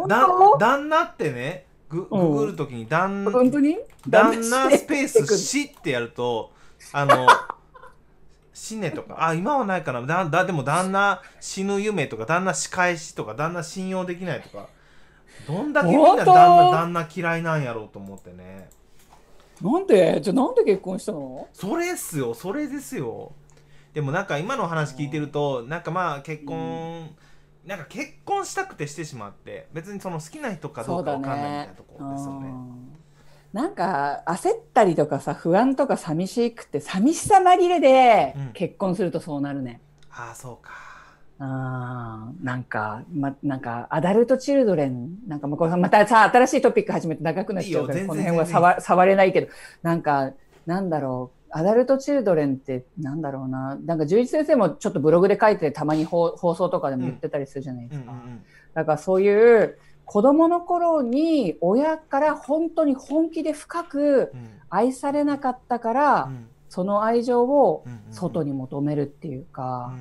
[0.58, 2.30] 旦那ってねグうん。
[2.32, 3.78] ググるときに旦本当に？
[4.08, 6.52] 旦那スペース死死ってやると
[6.92, 7.26] あの
[8.52, 9.16] 死ねとか。
[9.28, 10.02] あ今はないかな。
[10.02, 14.66] だだでも旦那死ぬ夢とか旦那仕返しとか旦那信用できないとか。
[15.46, 18.68] どんだけみんな旦那旦那嫌いなんやろうと思ってね。
[19.62, 20.20] なんで？
[20.20, 21.46] じゃあなんで結婚したの？
[21.52, 22.34] それっすよ。
[22.34, 23.32] それですよ。
[23.94, 27.10] でもなんか今の話聞いてるとなんかまあ結婚、
[27.66, 32.48] なんか結婚したくてしてしまって別にその好きな人かどうかわかんないみたいなところですよね。
[32.48, 32.96] うん。
[33.52, 38.52] なんか焦ったりとかさ不安とか寂しくて寂しさまりれでうん。
[38.52, 39.80] 結婚するとそうなるね、
[40.10, 40.72] ああそうか。
[41.42, 49.48] あーなんか、ま、なんか、アダルトチルドレン、なんか、まあこれまたさ、新しいトピック始めて長くなっちゃうから、いいよこの辺は触触れないけど、
[49.82, 50.32] なんか、
[50.66, 58.12] なんだろう、アダルトチルドレンって、なんだろうな、なんか、十一先生もちょっとブログで書いて、たまに放放送とかでも言ってたりするじゃないですか。
[58.74, 64.50] だから、そういう、子供の頃に親から本当に本気で深くうん。
[64.72, 66.46] 愛されなかったから、うん。
[66.70, 69.92] その愛情を外に求めるっていうか、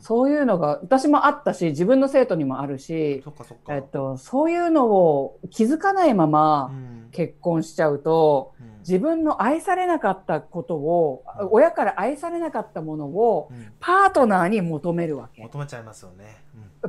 [0.00, 3.22] そういうのが私もあったし自分の生徒にもあるし、
[3.68, 7.08] えっと、そういうのを気づかないまうまん。
[7.12, 11.48] 結婚しちゃうとうん自分の愛されなかったことをうん。
[11.52, 13.66] 親から愛されなかったものをうん。
[13.80, 15.42] パートナーに求めるわけ。
[15.42, 16.36] 求めちゃいますよね。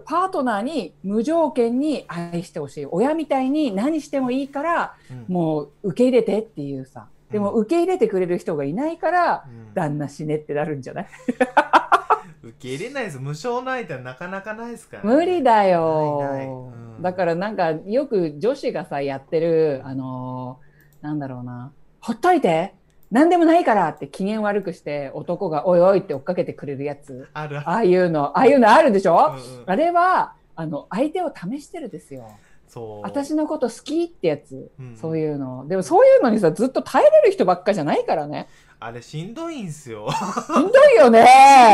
[0.06, 2.86] パートナーに無条件に愛してほしい。
[2.86, 5.18] 親みたいに何してもいいからうん。
[5.18, 7.08] うんもう受け入れてっていうさ。
[7.32, 9.74] でも受け入れてくれる人がいないから、うん。
[9.74, 11.08] 旦那死ねってなるんじゃない？
[12.42, 13.20] 受け入れないです。
[13.20, 17.02] 無償の相手はなかなかないですからね、無理だよ、うん。
[17.02, 22.74] だからなんかよく女子がさやってるあのーなんだろうなほっといて。
[23.12, 27.28] 何でもないからって機嫌悪くして男がおいおいって追っかけてくれるやつ。
[27.34, 27.68] ある。
[27.68, 28.38] あいうの。
[28.38, 29.70] ああいうのあるでしょ、うんうん。
[29.70, 32.30] あれはあの相手を試してるですよ。
[32.68, 33.02] そう。
[33.02, 34.96] 私のこと好きってやつ、うん。
[34.96, 35.68] そういうの。
[35.68, 38.48] でもそういうのにさずっと耐えれる人ばっかじゃないからね。
[38.80, 40.08] あれしんどいんすよ。
[40.12, 41.26] しんどいよね。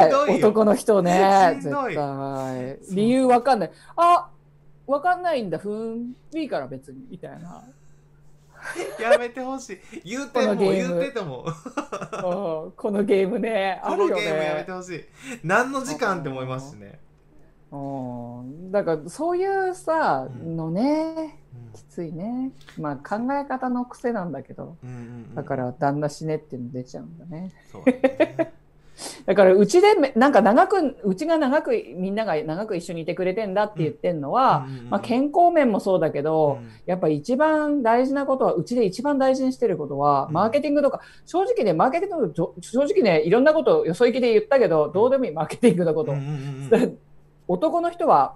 [0.04, 0.48] しんどいよ。
[0.48, 1.60] 男の人ね。
[1.62, 1.94] しんどい。
[1.94, 2.78] 絶対。
[2.82, 2.96] そう。
[2.96, 3.72] 理由わかんない。
[3.98, 4.30] あ
[4.88, 5.58] わかんないんだ。
[5.58, 6.16] ふーん。
[6.34, 7.00] いいから別に。
[7.10, 7.62] みたいな
[9.02, 10.02] やめてほしい。
[10.04, 11.46] 言うても言うてても。
[12.66, 15.06] うんこのゲームねあこるよのゲームやめてねほしい。
[15.44, 17.00] 何の時間って思いますしね、
[17.72, 17.78] う
[18.44, 18.72] ん。
[18.72, 20.58] だからそういうさうん。
[20.58, 21.74] のねうん。
[21.74, 22.52] きついね。
[22.80, 24.78] まあ考え方の癖なんだけど。
[24.84, 25.00] うんうんう
[25.32, 25.36] ん。
[25.36, 27.52] だから旦那死ねっていうの出ちゃうんだね。
[27.72, 28.54] そうだね
[29.26, 36.70] だからうちでめなんか長くうちが長くみんなが長く一緒にいてくれてんだって言ってんのは、うんまあ、健康面もそうだけど、うん。
[36.86, 40.34] やっぱ一番大事なことはうちで一番大事にしてることは、うん。
[40.34, 46.14] マーケティングとか正直ねマーケティングの正直ねいろんなことをよそ行きで言ったけどどうでもいいマーケティングのこと、
[47.48, 48.36] 男の人は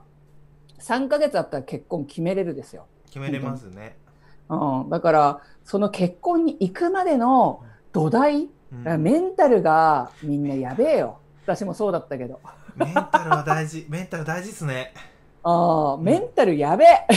[0.80, 3.98] 3ヶ月あったら結婚決めれるですよ、決めれますね、
[4.50, 7.62] うん、だからその結婚に行くまでの
[7.92, 11.18] 土台うんだからメンタルがみんなやべえよ。
[11.46, 12.40] 私もそうだったけど。
[12.76, 13.86] メンタルは大事。
[13.90, 14.94] メンタル大事っすね。
[15.44, 17.08] ああメンタルやべえ。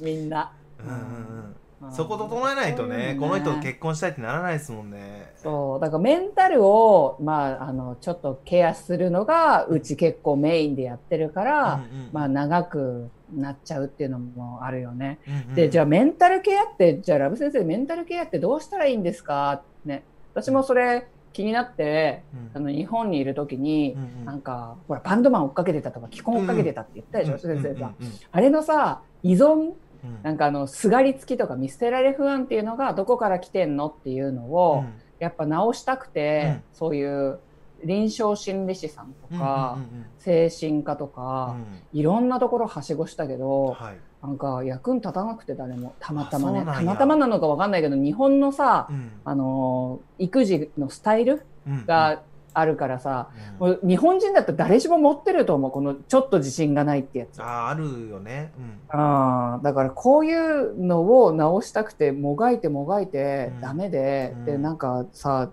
[0.02, 1.86] みんな、うんうんうん。
[1.88, 1.92] うん。
[1.92, 5.32] そこ整えないとねそうこの人とね結婚したいってならないですもんね。
[5.36, 5.80] そう。
[5.80, 12.08] だからメンタルを、まあ、あのちょっとケアするのがうち結構メインでやってるから、うんうん。
[12.12, 13.10] まあ、長く
[13.40, 15.18] なっちゃうっていうのもあるよね。
[15.26, 15.54] うんうん。
[15.54, 19.62] でじゃあメンタルケアってじゃあラブ先生メンタルケアってどうしたらいいんですか？
[19.84, 20.02] ね。
[20.32, 22.50] 私もそれ気になってうん。
[22.54, 24.24] あの日本にいる時に、うんうん。
[24.24, 28.12] なんかほらバンドマン追っかけてたとか既婚追っかけてたって言ったでしょ、うん先生さ、うんうん。
[28.30, 29.72] あれのさ依存
[30.04, 30.22] うん。
[30.22, 34.84] なんかあのすがりつきとか見捨てられ不安っていうのがどこから来てんのっていうのを、
[35.18, 37.38] やっぱ直したくて、そういう
[37.84, 39.78] 臨床心理士さんとか、
[40.18, 41.56] 精神科とうか、
[41.92, 41.98] ん。
[41.98, 43.96] いろんなところはしごしたけど、はい。
[44.22, 49.10] なんか役に立たなくて誰もたまたまねたまたまなのかわかんないけど日本のさ、うん。
[49.24, 51.86] あの育児のスタイルうん。
[51.86, 52.22] が
[52.56, 53.28] あるからさ、
[53.60, 53.68] うん。
[53.68, 57.38] もう日本人だったら誰しも持ってると思うこのちょっと自信がないってやつ。
[57.42, 58.52] あーあるよね。
[58.56, 58.78] うん。
[58.88, 63.60] あーだからこういうのを直したくてもがいてもがいてうん。
[63.60, 64.44] ダメで、うん。
[64.46, 65.50] でなんかさ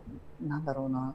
[0.47, 1.13] なんだろうな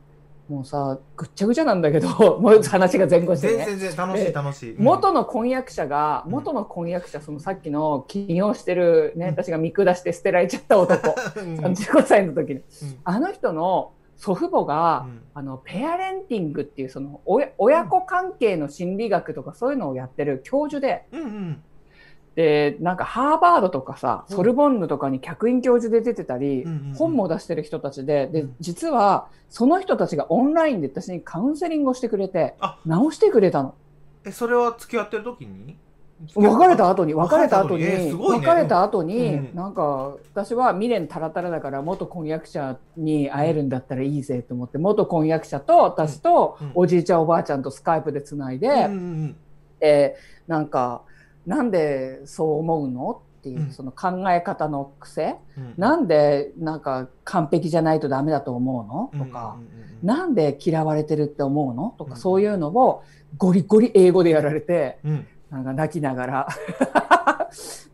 [0.49, 3.65] もうさぐっちゃぐちゃなんだけど もう話が前後してね。
[3.65, 4.75] 全然全然楽しい楽しい。
[4.77, 4.85] うん。
[4.85, 6.33] 元の婚約者が、うん。
[6.33, 11.15] 元の婚約者そのさっきの起業してるね、私が見下して捨てられちゃった男。
[11.37, 11.55] うん。
[11.59, 12.55] 35歳の時に。
[12.55, 12.63] うん。
[13.05, 15.23] あの人の祖父母が、うん。
[15.35, 21.63] あのペアレンティングっていうその親親子関係の心理学とかそういうのをやってる教授でうんうん
[22.37, 24.37] でなんかハーバードとかさうん。
[24.37, 26.65] ソルボンヌとかに客員教授で出てたり、
[26.97, 28.57] 本も出してる人たちででうん。
[28.61, 32.79] 実はその人たちがオンラインで私にカウンセリングをしてくれてあ。
[32.87, 33.75] 直してくれたの。
[34.25, 35.77] えそれは付き合ってる時に？
[36.35, 39.55] 別れた後に別れた後に、別れた後に。
[39.55, 46.73] なんか私は未練タラタラだから元婚約者に会えるんだったらいいぜと思って元婚約者と私とうん。
[46.75, 49.37] おじいちゃんおばあちゃんとスカイプでつないで、うんうん。
[49.79, 50.17] で
[50.49, 51.03] なんか
[51.47, 53.71] なんでそう思うのっていう、うん。
[53.71, 55.37] その考え方の癖？
[55.57, 55.75] うん。
[55.77, 59.25] なんでなんか完璧じゃないとダメだと思うの？
[59.25, 59.57] とか、
[60.03, 61.95] なんで嫌われてるって思うの？
[61.97, 63.03] とか、うんそういうのを
[63.39, 64.99] ゴリゴリ英語でやられて。
[65.51, 66.49] なんか泣きながら。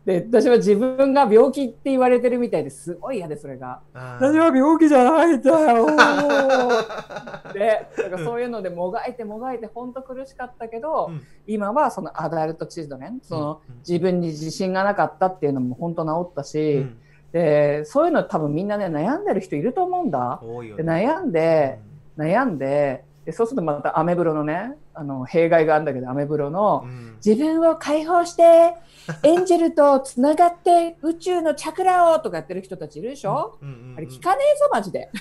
[0.05, 3.79] で私は自分が病気って言われてるみたいですごい嫌でそれが。
[3.93, 5.87] 私は病気じゃないんだよ。
[7.53, 11.21] でなんかそういうのでもがいてもがいて本当苦しかったけど、うん。
[11.47, 13.75] 今はそのアダルトチルドレンそのうん。
[13.87, 16.97] 自分に自信がなかったっていうのも本当治ったし、うん。
[17.31, 20.41] でそういうの多分みんなね悩んでる人いると思うんだ。
[20.41, 20.83] ね。
[20.83, 21.79] 悩んで、
[22.17, 27.17] 悩んででそうするとまたアメブロのねあの弊害があるんだけどアメブロの、うん。
[27.25, 28.75] 自分を解放して
[29.23, 33.97] エンジェルとつながって宇宙のチャクラをとかやってる人たちいるでしょ、うんうんうん。
[33.97, 35.09] あれ聞かねえぞマジで。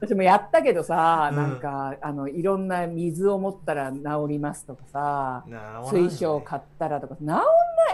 [0.00, 1.36] 私もやったけどさ、うん。
[1.36, 5.56] なんかあのいろんな水を持ったら治りますとかさね。
[5.84, 7.16] 水晶買ったらとか。
[7.16, 7.42] 治んな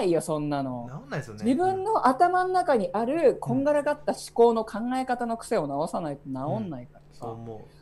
[0.02, 0.88] いよそんなの。
[1.02, 1.44] 治んないですよね。
[1.44, 7.79] 自分の頭の中にあるこんがらがった思考の考え方の癖を直さないと治んないからさ、そう思う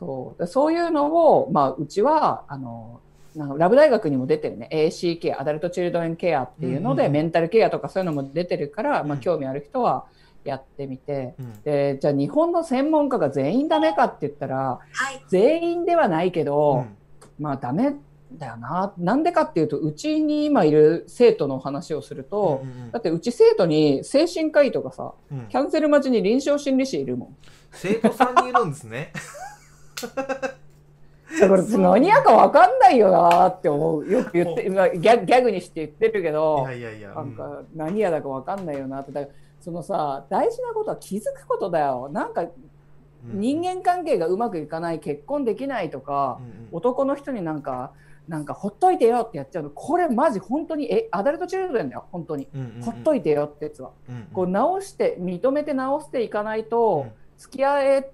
[0.00, 0.40] そう。
[0.40, 3.00] でそういうのを、まあ、うちはあの
[3.36, 4.68] ラブ大学にも出てるね。
[4.72, 7.12] ACK アダルト・チルドレン・ケアっていうので、うんうんうん。
[7.12, 10.06] メンタルケアとかそういうのも出てるから、まあ、うん興味ある人は
[10.42, 11.62] やってみて、うん。
[11.62, 15.22] でじゃあ日本の専門家が全員ダメかって言ったらはい。
[15.28, 16.96] 全員ではないけうど、ん。
[17.38, 17.94] まあダメ
[18.32, 18.92] だよな。
[18.98, 22.90] なんでかっていうとうちに今いる生徒の話をすると、うんうん。
[22.90, 25.46] だってうち生徒に精神科医とかさうん。
[25.48, 27.36] キャンセル待ちに臨床心理士いるもん。
[27.72, 29.12] 生徒さんにいるんですね
[30.08, 34.10] だから何やかわかんないよなって思う。
[34.10, 39.12] よく言って、まあ、ギャギャグにして言ってるけいどやいやいやなんか何やだかわかんないよなって。
[39.12, 42.08] だからそのさ大事なことは気づくことだよ。
[42.12, 42.50] なんかうん
[43.34, 46.68] 人間関係がうまくいかない結婚できないとかうんうん。
[46.72, 47.92] 男の人になんか
[48.28, 49.70] なんかほっといてよってやっちゃうの。
[49.70, 52.06] これマジ本当にえアダルトチルドレンだよ。
[52.10, 52.48] 本当に。
[52.54, 52.82] うんうんうん。
[52.82, 53.90] ほっといてよってやつは。
[54.08, 54.22] うんうん。
[54.32, 57.12] こう直して認めて直していかないとうん。
[57.38, 58.06] 付き合い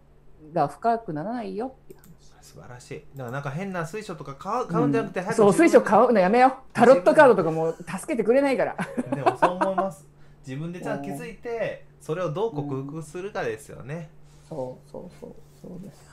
[0.52, 2.06] が深くならないよっていう話。
[2.44, 3.04] 素晴らしい。
[3.16, 6.52] だからなんか変な水晶とか買う買うんじゃなくて、早くそう水晶買ううのやめよう。
[6.72, 8.76] タロットカードとかも助けてくれないから。
[9.14, 9.22] で。
[9.22, 10.06] もそう思います。
[10.46, 14.10] 自分でちゃんと気づいてそれをどう克服するかですよね、
[14.48, 16.06] そうそうそうそうです。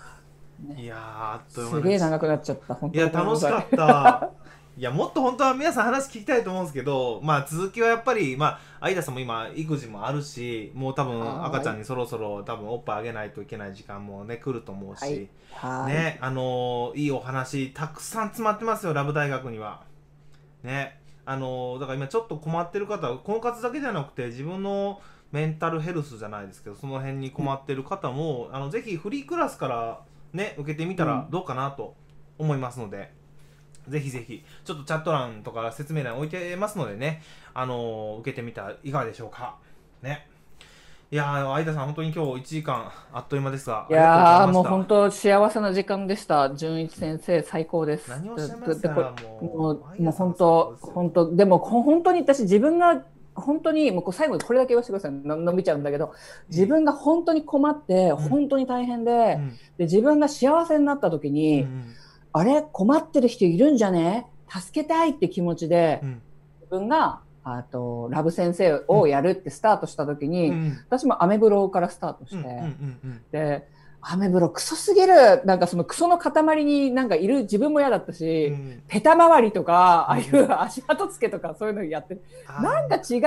[0.75, 1.81] いやーあっという間す。
[1.83, 2.73] げえ長くなっちゃった。
[2.73, 4.31] 本いや楽しかった
[4.75, 15.93] いやもっと本当は皆さん話聞きたいと思うんですけどまあ続きはやっぱりまあ相田さんも今育児もあるしもう多分はい赤ちゃんにそろそろ多分おっぱいあげないといけない時間もね来ると思うし、はいはい。
[15.93, 19.83] ねあのーいいお話たくさん詰まってますよラブ大学には。
[20.63, 24.99] ねあのーだから今ちょっと困ってる方は婚活だけじゃなくて自分の
[25.31, 30.01] メンタルヘルスじゃないですけどその辺に困ってる方も、あのぜひフリークラスから
[30.31, 31.95] ね受けてみたらどうかなと
[32.37, 33.11] 思いますので、
[33.87, 37.21] ぜひぜひちょっとチャット欄とか説明欄置いてますのでね
[37.53, 39.57] あのー受けてみたらいかがでしょうか。
[40.01, 40.27] ね。
[41.11, 46.55] いやー相田さん本当に今日1時間あっという間ですがいやーもう本当幸せな時間でした。
[46.55, 48.09] 純一先生最高です。
[48.09, 53.03] 何をしゃいますかでこれももううもう本当本当でもこ本当に私自分が
[53.35, 55.11] 本当にもう最後にこれだけ言わせてください。
[55.11, 56.13] の伸びちゃうんだけど
[56.49, 58.15] 自分が本当に困ってん。
[58.15, 59.49] 本当に大変で,、うん。
[59.77, 61.83] で自分が幸せになった時に、うん
[62.33, 62.61] あれ？
[62.61, 64.27] 困ってる人いるんじゃね？
[64.49, 66.21] 助けたいって気持ちで、うん。
[66.61, 70.77] 自分があとラブ先生をやるってスタートした時に、うん。
[70.87, 73.67] 私もアメブロからスタートして、うんうんうんで
[74.05, 75.45] アメブロクソすぎる。
[75.45, 78.83] なんかそのクソの塊になんかいる自分も嫌だったうし、ん。
[78.89, 80.45] ペタ周りとか、ああいうん。
[80.45, 82.63] う足跡つけとかそういうのやってあー。
[82.63, 83.19] なんか違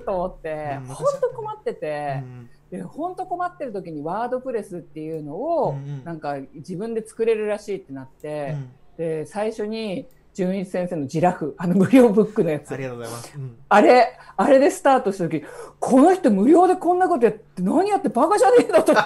[0.00, 2.22] うと思ってうん本当困ってて。
[2.22, 8.72] う、んで本当困ってる時にワードプレスっていうのを、なんか自分で作れるらしいってなって、うん。
[8.96, 12.72] で最初に純一先生のジラフあの無料ブックのやつ。
[12.72, 13.32] ありがとうございます。
[13.36, 13.56] うん。
[13.68, 15.44] あれあれでスタートした時
[15.78, 19.04] この人無料でこんなことやって何やってバカじゃねえのと思っ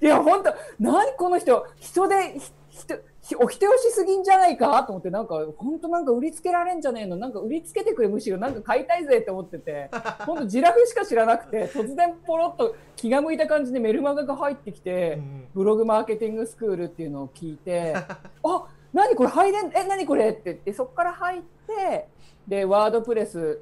[0.06, 2.94] いや本当何この人人でひ人
[3.30, 7.16] ひお人よしすぎんじゃないかと思ってなんか本当なんか売りつけられんじゃねえの。
[7.16, 9.88] なんか売りつけてくれむしろなんか買いたいぜって思ってて。
[10.26, 15.14] 本当ジラフしか知らなくて 突然ポロッと気が向いた感じでメルマガが入ってきて。
[15.18, 20.42] うんブログマーケティングスクールっていうのを聞いて あ何これ入れんえ何これって。
[20.44, 22.06] 言ってそこから入って
[22.46, 23.60] でワードプレス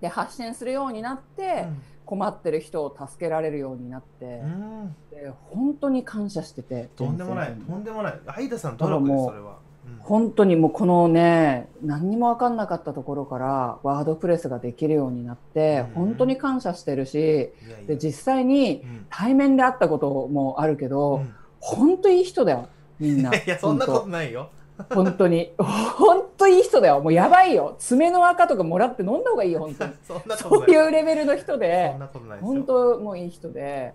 [0.00, 1.68] で発信するようになって、
[2.12, 4.94] 困ってる人を助けられるようになって、うん。
[5.10, 8.20] で本当に感謝しててとんでもないとんでもない。
[8.26, 9.56] 相田さん努力ですそれは。
[9.86, 9.96] うん。
[10.00, 15.94] 本当にもうこのね何にも分かんなかったところからワードプレスができるようになって、うん。
[15.94, 17.50] 本当に感謝してるし
[17.86, 19.06] で実際にうん。
[19.08, 21.34] 対面で会ったこともあるけど、うん。
[21.60, 22.68] 本当いい人だよ
[23.00, 23.32] みんな。
[23.34, 24.50] いやそんなこ本とないよ。
[24.52, 25.52] 当本当に。
[25.58, 27.00] 本当いい人だよ。
[27.00, 27.76] もうやばいよ。
[27.78, 31.90] 爪の赤とかもらって飲んだ方がいいよ本当にそんなことそうないいうレベルの人で。
[31.92, 32.52] そんなことないですよ。
[32.54, 33.94] 本当もういい人で、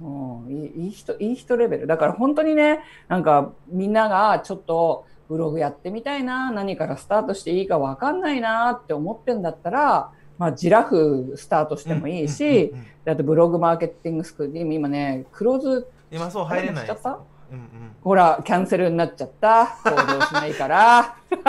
[0.00, 1.86] うん、いいいい人いい人レベル。
[1.86, 17.18] だから本当にねなんかみんながちょっとブログやってみたいな何からスタートしていいか分かんないなって思ってんだったら、まあ、ジラフスタートしてもいいし、うんうんうんであとブログマーケティングスクールで今ねクローズ今そう入れないしちゃった
[17.50, 17.96] うんうん。
[18.02, 19.66] ほらキャンセルになっちゃった。
[19.84, 21.16] 行動しないから。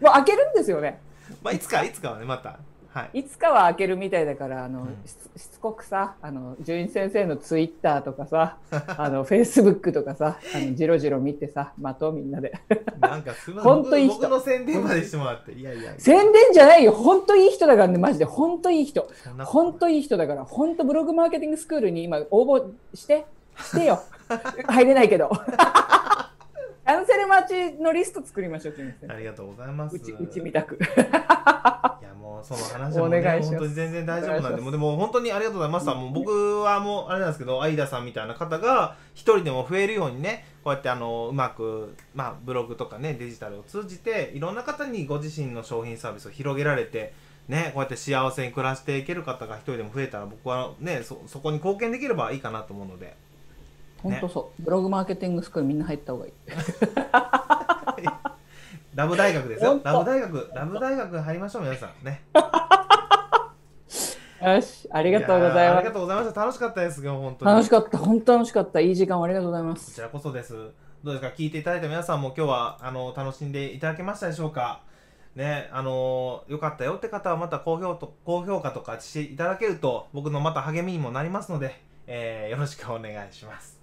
[0.00, 1.00] もう開けるんですよね。
[1.42, 2.58] まあいつかいつかはねまた
[2.92, 3.20] はい。
[3.20, 4.86] いつかは開けるみたいだからあの、うん。
[5.06, 8.56] ししつこくさあの純一先生のツイッターとかさ
[8.98, 12.52] あのフェイスブックとかさあのジロジロ見てさ待とうみんなで。
[13.00, 14.14] なんかすみません本当いい人。
[14.14, 15.52] 僕僕の宣伝までしてもらって。
[15.52, 16.92] いやいや宣伝じゃないよ。
[16.92, 18.24] 本当いい人だからねマジで。
[18.24, 19.08] 本当いい人。
[19.44, 20.44] 本当いい人だから。
[20.44, 23.24] 本当ブログマーケティングスクールに今応募して
[23.58, 24.02] してよ。
[24.66, 25.30] 入れないけど
[26.90, 28.74] キャンセル待ちのリスト作りましょう、
[29.08, 29.94] ありがとうございます。
[29.94, 30.74] うち、うちみたく。
[30.74, 30.78] い
[32.04, 33.58] やもうその話もねお願いします。
[33.58, 47.12] 本当に全然大丈夫なんでもうでも本当にありがとうございましたもう僕はもうあれなんですけど相田さんみたいな方が一人でも増えるようにねこうやってあのうまくまあブログとかねデジタルを通じていろんな方にご自身の商品サービスを広げられて
[47.46, 53.14] ねこうやって幸せに暮らしていける方が一人でも増えたら僕はねそそこに貢献できればいいかなと思うので
[54.02, 54.62] 本当そう。
[54.62, 56.32] ブログマーケティングスクールみんな入った方がいい。
[58.94, 62.22] ラブ大学ですよラブ大学ラブ大学入りましょう皆さんね
[64.42, 65.84] よし、ありがとうございやーあります。
[65.84, 67.98] がとうございました楽しかったですよ本当に楽しかった。
[67.98, 68.80] 本当楽しかった。
[68.80, 69.86] いい時間をありがとうございます。
[69.90, 70.54] こちらこそです。
[71.04, 71.28] どうですか？
[71.36, 74.80] 聞いていただいた皆さんも今日はあの楽しんでいただけましたでしょうか？
[75.36, 83.79] ね、あのよかったよって方はまた高評と高評価とかしていただけると僕のまた励みにもなりますので、えーよろしくお願いします。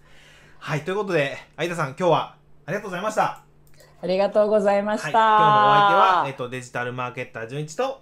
[0.59, 2.35] はい、ということで、相田さん今日は
[2.65, 3.43] ありがとうございました。
[4.01, 5.05] ありがとうございました。
[5.05, 8.01] はい、今日のお相手は、えっと、デジタルマーケッター純一と、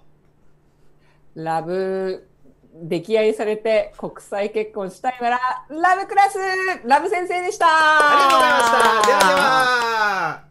[1.34, 2.28] ラブ、
[2.74, 5.38] 出来合いされて国際結婚したいなら、
[5.68, 6.38] ラブクラス
[6.84, 9.06] ラブ先生でしたありがとうございました。
[9.06, 10.44] ではでは、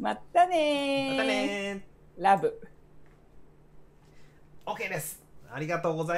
[0.00, 1.86] またねーまたね
[2.18, 2.60] ラブ。
[4.66, 4.72] ー。
[4.72, 5.22] OK です。
[5.50, 6.16] ありがとうございます。